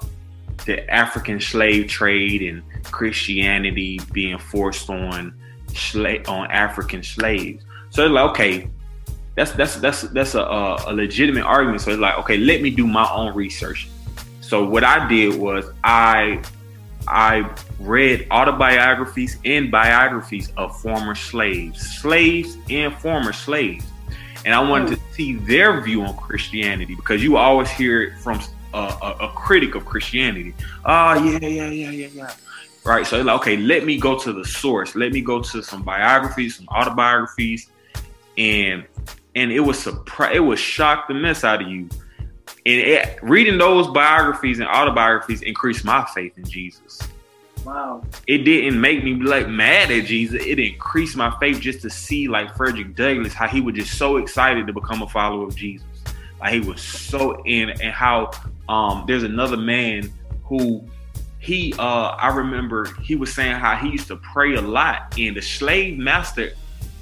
the 0.66 0.90
african 0.92 1.40
slave 1.40 1.88
trade 1.88 2.42
and 2.42 2.64
christianity 2.84 4.00
being 4.12 4.38
forced 4.38 4.90
on 4.90 5.34
slave 5.74 6.28
on 6.28 6.50
african 6.52 7.04
slaves. 7.04 7.64
So 7.90 8.06
it's 8.06 8.12
like 8.14 8.30
okay 8.32 8.70
that's 9.36 9.52
that's 9.52 9.76
that's 9.78 10.02
that's 10.02 10.36
a, 10.36 10.42
a, 10.42 10.84
a 10.88 10.94
legitimate 10.94 11.44
argument. 11.44 11.82
So 11.82 11.92
it's 11.92 12.00
like 12.00 12.18
okay 12.20 12.38
let 12.38 12.62
me 12.62 12.70
do 12.70 12.86
my 12.86 13.10
own 13.12 13.34
research. 13.36 13.90
So 14.42 14.68
what 14.68 14.84
i 14.84 15.08
did 15.08 15.36
was 15.36 15.66
i 15.84 16.42
i 17.08 17.50
read 17.80 18.28
autobiographies 18.32 19.38
and 19.46 19.72
biographies 19.72 20.52
of 20.58 20.80
former 20.82 21.16
slaves 21.16 21.80
slaves 22.02 22.58
and 22.70 22.94
former 22.96 23.32
slaves 23.32 23.86
and 24.46 24.54
I 24.54 24.60
wanted 24.62 24.90
to 24.90 24.96
hmm. 24.96 25.14
see 25.14 25.34
their 25.36 25.82
view 25.82 26.04
on 26.04 26.16
Christianity 26.18 26.96
because 26.96 27.24
you 27.24 27.38
always 27.38 27.70
hear 27.70 28.04
it 28.04 28.18
from 28.20 28.40
a, 28.74 28.78
a, 28.78 29.18
a 29.22 29.32
critic 29.36 29.76
of 29.76 29.86
Christianity. 29.86 30.54
Oh 30.86 31.14
yeah, 31.24 31.40
yeah, 31.42 31.70
yeah, 31.70 31.90
yeah, 31.90 32.08
yeah. 32.14 32.34
Right. 32.86 33.06
So 33.06 33.22
like, 33.22 33.42
okay, 33.42 33.58
let 33.58 33.86
me 33.86 34.00
go 34.00 34.18
to 34.18 34.34
the 34.34 34.46
source. 34.46 34.96
Let 34.96 35.12
me 35.12 35.22
go 35.22 35.42
to 35.42 35.62
some 35.62 35.84
biographies, 35.84 36.58
some 36.58 36.68
autobiographies, 36.70 37.70
and 38.38 38.86
and 39.36 39.52
it 39.52 39.60
was 39.60 39.78
surprise. 39.80 40.36
It 40.36 40.40
was 40.40 40.60
shock 40.60 41.08
the 41.08 41.14
mess 41.14 41.44
out 41.44 41.62
of 41.62 41.68
you. 41.68 41.90
And 42.66 42.82
it, 42.82 43.20
reading 43.22 43.58
those 43.58 43.88
biographies 43.88 44.60
and 44.60 44.68
autobiographies 44.68 45.42
increased 45.42 45.86
my 45.86 46.06
faith 46.14 46.38
in 46.38 46.46
Jesus 46.46 47.00
Wow. 47.66 48.04
it 48.28 48.40
didn't 48.40 48.80
make 48.80 49.04
me 49.04 49.14
like 49.16 49.48
mad 49.48 49.92
at 49.92 50.06
Jesus. 50.06 50.44
It 50.46 50.60
increased 50.60 51.16
my 51.16 51.36
faith 51.40 51.60
just 51.60 51.82
to 51.82 51.90
see 51.90 52.28
like 52.28 52.56
Frederick 52.56 52.96
Douglass, 52.96 53.34
how 53.34 53.48
he 53.48 53.62
was 53.62 53.76
just 53.76 53.98
so 53.98 54.18
excited 54.18 54.68
to 54.68 54.74
become 54.74 55.02
a 55.02 55.08
follower 55.08 55.48
of 55.48 55.56
Jesus. 55.56 55.86
Like 56.40 56.54
he 56.54 56.60
was 56.62 56.82
so 56.82 57.42
in 57.44 57.70
and 57.70 57.94
how 57.94 58.32
um 58.68 59.04
there's 59.08 59.24
another 59.24 59.58
man 59.58 60.12
who 60.44 60.88
he 61.40 61.74
uh 61.78 62.10
I 62.10 62.30
remember 62.36 62.94
he 63.02 63.16
was 63.16 63.34
saying 63.34 63.56
how 63.56 63.76
he 63.76 63.90
used 63.90 64.08
to 64.08 64.16
pray 64.18 64.56
a 64.56 64.62
lot 64.62 65.18
and 65.18 65.36
the 65.36 65.42
slave 65.42 65.98
master 65.98 66.52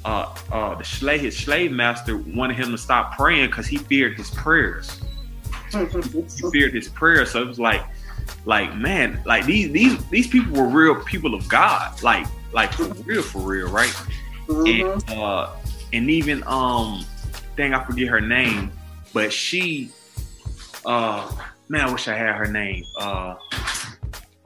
uh 0.06 0.36
uh 0.52 0.76
the 0.76 0.84
slave 0.84 1.22
his 1.22 1.38
slave 1.38 1.72
master 1.72 2.18
wanted 2.18 2.58
him 2.58 2.72
to 2.72 2.78
stop 2.78 3.16
praying 3.16 3.48
because 3.48 3.68
he 3.68 3.78
feared 3.78 4.18
his 4.18 4.30
prayers 4.32 5.02
he 5.72 6.50
feared 6.52 6.74
his 6.74 6.88
prayers. 6.88 7.32
So 7.32 7.42
it 7.42 7.48
was 7.48 7.60
like, 7.60 7.84
like 8.46 8.76
man, 8.76 9.20
like 9.26 9.46
these 9.46 9.72
these 9.72 10.04
these 10.10 10.28
people 10.28 10.54
were 10.60 10.68
real 10.68 10.96
people 11.04 11.34
of 11.34 11.48
God, 11.50 12.02
like 12.04 12.26
like 12.54 12.74
for 12.74 12.86
real, 13.04 13.22
for 13.22 13.40
real, 13.40 13.70
right? 13.70 13.94
Mhm. 14.48 15.02
And 15.10 15.20
uh, 15.20 15.50
and 15.94 16.10
even 16.10 16.44
um, 16.48 17.06
dang, 17.56 17.74
I 17.74 17.84
forget 17.84 18.08
her 18.08 18.22
name, 18.22 18.72
but 19.14 19.32
she, 19.34 19.92
uh, 20.86 21.32
man, 21.70 21.88
I 21.88 21.92
wish 21.92 22.08
I 22.08 22.16
had 22.16 22.36
her 22.36 22.48
name. 22.48 22.84
Uh, 23.00 23.36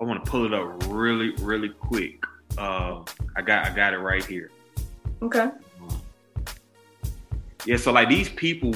I 0.02 0.04
want 0.04 0.24
to 0.24 0.32
pull 0.32 0.46
it 0.46 0.54
up 0.54 0.84
really, 0.88 1.32
really 1.42 1.70
quick. 1.70 2.24
Uh, 2.58 3.04
I 3.36 3.42
got 3.42 3.68
I 3.68 3.76
got 3.76 3.94
it 3.94 4.00
right 4.00 4.26
here. 4.26 4.50
Okay. 5.22 5.50
Yeah, 7.66 7.78
so 7.78 7.92
like 7.92 8.10
these 8.10 8.30
people 8.30 8.74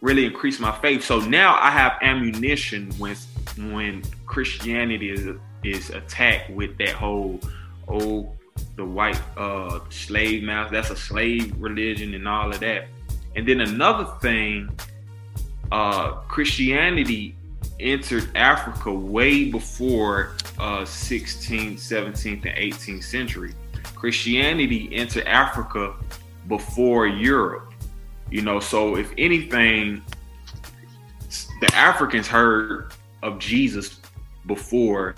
really 0.00 0.24
increased 0.24 0.60
my 0.60 0.72
faith. 0.80 1.02
So 1.04 1.18
now 1.18 1.58
I 1.60 1.70
have 1.70 1.98
ammunition 2.00 2.92
when 2.98 3.16
when 3.58 4.02
Christianity 4.26 5.10
is 5.10 5.36
is 5.64 5.90
attacked 5.90 6.50
with 6.50 6.76
that 6.78 6.90
whole 6.90 7.40
oh 7.88 8.32
the 8.76 8.84
white 8.84 9.20
uh 9.36 9.80
slave 9.90 10.42
mouth 10.42 10.70
that's 10.70 10.90
a 10.90 10.96
slave 10.96 11.54
religion 11.58 12.14
and 12.14 12.26
all 12.26 12.50
of 12.50 12.60
that. 12.60 12.86
And 13.36 13.48
then 13.48 13.60
another 13.60 14.04
thing, 14.20 14.70
uh 15.70 16.12
Christianity 16.28 17.34
entered 17.80 18.28
Africa 18.36 18.92
way 18.92 19.50
before 19.50 20.36
uh 20.58 20.82
16th, 20.82 21.74
17th, 21.74 22.44
and 22.46 22.56
18th 22.56 23.04
century. 23.04 23.54
Christianity 23.94 24.88
entered 24.92 25.26
Africa 25.26 25.94
before 26.48 27.06
Europe. 27.06 27.72
You 28.30 28.42
know, 28.42 28.60
so 28.60 28.96
if 28.96 29.12
anything, 29.18 30.02
the 31.60 31.74
Africans 31.74 32.26
heard 32.26 32.92
of 33.22 33.38
Jesus 33.38 34.00
before 34.46 35.14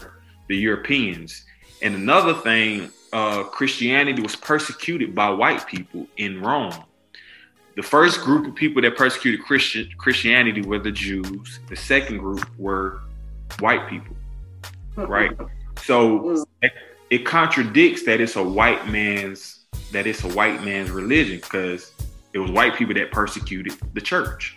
the 0.48 0.56
Europeans. 0.56 1.44
And 1.82 1.94
another 1.94 2.34
thing 2.34 2.90
uh, 3.12 3.44
Christianity 3.44 4.20
was 4.20 4.36
persecuted 4.36 5.14
by 5.14 5.30
white 5.30 5.66
people 5.66 6.06
in 6.16 6.40
Rome. 6.40 6.74
The 7.76 7.82
first 7.82 8.20
group 8.20 8.46
of 8.46 8.54
people 8.54 8.82
that 8.82 8.96
persecuted 8.96 9.42
Christian 9.42 9.88
Christianity 9.98 10.62
were 10.62 10.78
the 10.78 10.92
Jews. 10.92 11.60
The 11.68 11.76
second 11.76 12.18
group 12.18 12.44
were 12.58 13.00
white 13.60 13.88
people, 13.88 14.16
right? 14.96 15.36
So 15.82 16.44
it, 17.10 17.24
contradicts 17.24 18.04
that 18.04 18.20
it's 18.20 18.36
a 18.36 18.42
white 18.42 18.88
man's 18.88 19.60
that 19.92 20.06
it's 20.06 20.24
a 20.24 20.28
white 20.28 20.64
man's 20.64 20.90
religion 20.90 21.36
because 21.36 21.92
it 22.32 22.38
was 22.38 22.50
white 22.50 22.74
people 22.74 22.94
that 22.94 23.12
persecuted 23.12 23.74
the 23.92 24.00
church. 24.00 24.56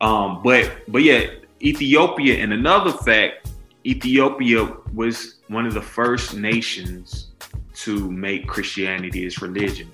Um, 0.00 0.42
but 0.42 0.70
but 0.88 1.02
yeah, 1.02 1.26
Ethiopia 1.62 2.42
and 2.42 2.52
another 2.52 2.92
fact, 2.92 3.50
Ethiopia 3.84 4.76
was 4.94 5.36
one 5.48 5.66
of 5.66 5.74
the 5.74 5.82
first 5.82 6.34
nations 6.34 7.28
to 7.74 8.10
make 8.10 8.46
Christianity 8.46 9.24
its 9.24 9.40
religion. 9.42 9.90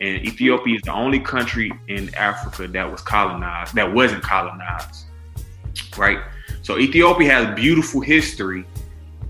And 0.00 0.24
Ethiopia 0.24 0.76
is 0.76 0.82
the 0.82 0.92
only 0.92 1.20
country 1.20 1.72
in 1.88 2.14
Africa 2.14 2.68
that 2.68 2.90
was 2.90 3.00
colonized, 3.00 3.74
that 3.74 3.92
wasn't 3.92 4.22
colonized, 4.22 5.06
right? 5.96 6.18
So 6.62 6.78
Ethiopia 6.78 7.32
has 7.32 7.54
beautiful 7.54 8.00
history 8.00 8.66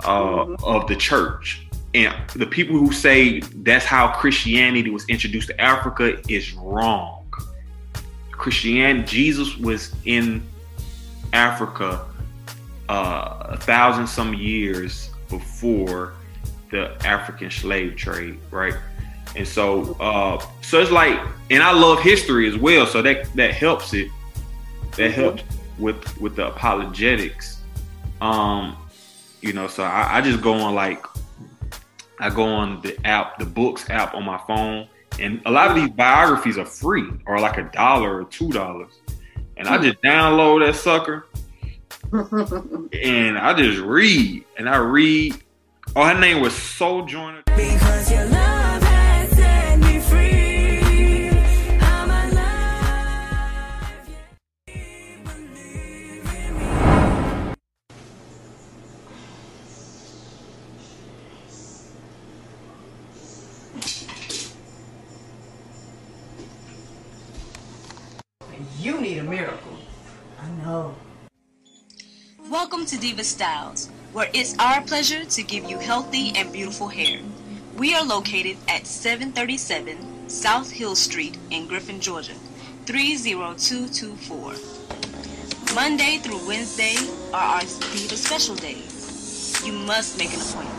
uh, 0.04 0.54
of 0.62 0.86
the 0.88 0.96
church. 0.96 1.66
And 1.94 2.14
the 2.34 2.46
people 2.46 2.76
who 2.76 2.92
say 2.92 3.40
that's 3.40 3.84
how 3.84 4.08
Christianity 4.08 4.90
was 4.90 5.06
introduced 5.08 5.48
to 5.48 5.60
Africa 5.60 6.20
is 6.28 6.52
wrong. 6.54 7.24
Christianity, 8.32 9.06
Jesus 9.06 9.56
was 9.56 9.94
in 10.04 10.42
Africa 11.32 12.06
uh, 12.88 13.46
a 13.50 13.56
thousand 13.56 14.06
some 14.06 14.34
years 14.34 15.10
before 15.28 16.14
the 16.70 16.94
African 17.06 17.50
slave 17.50 17.96
trade, 17.96 18.38
right? 18.50 18.74
And 19.34 19.46
so, 19.46 19.94
uh, 20.00 20.44
so 20.62 20.80
it's 20.80 20.90
like, 20.90 21.18
and 21.50 21.62
I 21.62 21.72
love 21.72 22.00
history 22.00 22.48
as 22.48 22.56
well, 22.56 22.86
so 22.86 23.02
that 23.02 23.32
that 23.34 23.54
helps 23.54 23.92
it. 23.92 24.08
That 24.96 25.10
helps 25.12 25.42
with 25.78 26.18
with 26.20 26.36
the 26.36 26.48
apologetics. 26.48 27.62
Um, 28.20 28.76
you 29.42 29.52
know, 29.52 29.66
so 29.66 29.82
I, 29.82 30.18
I 30.18 30.20
just 30.22 30.40
go 30.40 30.54
on 30.54 30.74
like, 30.74 31.04
I 32.18 32.30
go 32.30 32.44
on 32.44 32.80
the 32.80 32.98
app, 33.06 33.38
the 33.38 33.44
books 33.44 33.90
app 33.90 34.14
on 34.14 34.24
my 34.24 34.38
phone, 34.46 34.88
and 35.20 35.42
a 35.44 35.50
lot 35.50 35.70
of 35.70 35.76
these 35.76 35.90
biographies 35.90 36.56
are 36.56 36.64
free 36.64 37.08
or 37.26 37.38
like 37.38 37.58
a 37.58 37.64
dollar 37.74 38.22
or 38.22 38.24
two 38.24 38.50
dollars, 38.50 39.00
and 39.56 39.68
I 39.68 39.78
just 39.78 40.00
download 40.02 40.66
that 40.66 40.76
sucker 40.76 41.26
and 42.12 43.38
I 43.38 43.54
just 43.54 43.80
read 43.80 44.44
and 44.58 44.68
I 44.68 44.76
read. 44.78 45.36
Oh, 45.94 46.04
her 46.04 46.18
name 46.18 46.40
was 46.40 46.54
Sojourner. 46.54 47.42
Welcome 72.56 72.86
to 72.86 72.96
Diva 72.96 73.22
Styles, 73.22 73.90
where 74.14 74.30
it's 74.32 74.58
our 74.58 74.80
pleasure 74.80 75.26
to 75.26 75.42
give 75.42 75.68
you 75.68 75.78
healthy 75.78 76.32
and 76.34 76.50
beautiful 76.50 76.88
hair. 76.88 77.20
We 77.76 77.94
are 77.94 78.02
located 78.02 78.56
at 78.66 78.86
737 78.86 80.30
South 80.30 80.70
Hill 80.70 80.96
Street 80.96 81.36
in 81.50 81.66
Griffin, 81.66 82.00
Georgia, 82.00 82.32
30224. 82.86 85.74
Monday 85.74 86.16
through 86.16 86.48
Wednesday 86.48 86.96
are 87.34 87.56
our 87.56 87.60
Diva 87.60 88.16
special 88.16 88.54
days. 88.54 89.60
You 89.62 89.74
must 89.74 90.16
make 90.16 90.32
an 90.32 90.40
appointment. 90.40 90.75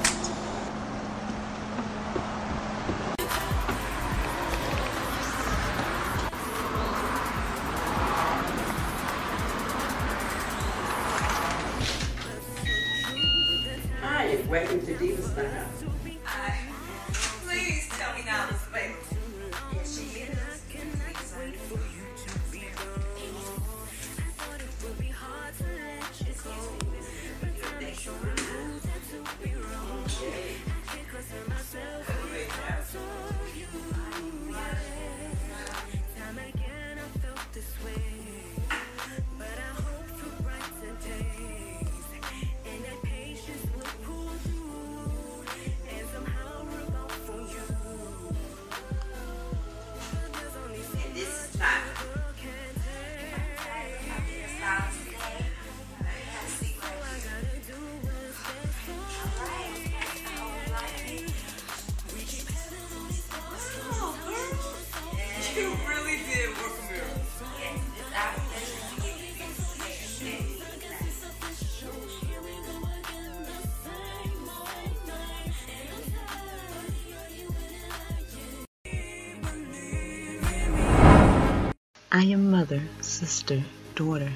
I 82.17 82.23
am 82.23 82.49
mother, 82.49 82.81
sister, 83.01 83.63
daughter. 83.93 84.31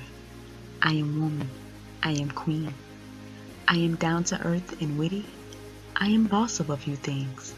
I 0.83 0.91
am 0.93 1.19
woman. 1.19 1.49
I 2.03 2.11
am 2.11 2.29
queen. 2.29 2.71
I 3.67 3.77
am 3.77 3.95
down 3.95 4.23
to 4.25 4.39
earth 4.45 4.79
and 4.83 4.99
witty. 4.99 5.25
I 5.95 6.09
am 6.09 6.25
boss 6.25 6.59
of 6.59 6.69
a 6.69 6.77
few 6.77 6.95
things. 6.95 7.55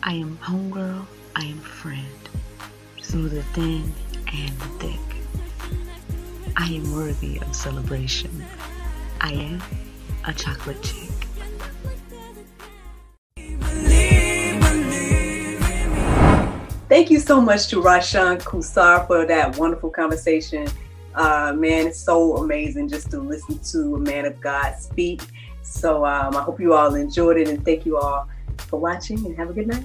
I 0.00 0.12
am 0.12 0.38
homegirl. 0.38 1.06
I 1.34 1.44
am 1.46 1.58
friend. 1.58 2.28
Through 3.02 3.30
the 3.30 3.42
thin 3.42 3.92
and 4.32 4.56
the 4.60 4.68
thick. 4.78 5.16
I 6.56 6.68
am 6.68 6.92
worthy 6.92 7.40
of 7.40 7.56
celebration. 7.56 8.44
I 9.20 9.32
am 9.32 9.62
a 10.24 10.32
chocolate 10.32 10.80
chick. 10.84 11.11
Thank 17.02 17.10
you 17.10 17.18
so 17.18 17.40
much 17.40 17.66
to 17.70 17.82
Ryshawn 17.82 18.40
Cousar 18.44 19.08
for 19.08 19.26
that 19.26 19.58
wonderful 19.58 19.90
conversation. 19.90 20.68
Uh, 21.16 21.52
man, 21.52 21.88
it's 21.88 21.98
so 21.98 22.36
amazing 22.36 22.88
just 22.88 23.10
to 23.10 23.18
listen 23.18 23.58
to 23.58 23.96
a 23.96 23.98
man 23.98 24.24
of 24.24 24.40
God 24.40 24.76
speak. 24.78 25.20
So 25.62 26.06
um, 26.06 26.36
I 26.36 26.42
hope 26.42 26.60
you 26.60 26.74
all 26.74 26.94
enjoyed 26.94 27.38
it 27.38 27.48
and 27.48 27.64
thank 27.64 27.84
you 27.84 27.98
all 27.98 28.28
for 28.56 28.78
watching 28.78 29.18
and 29.26 29.36
have 29.36 29.50
a 29.50 29.52
good 29.52 29.66
night. 29.66 29.84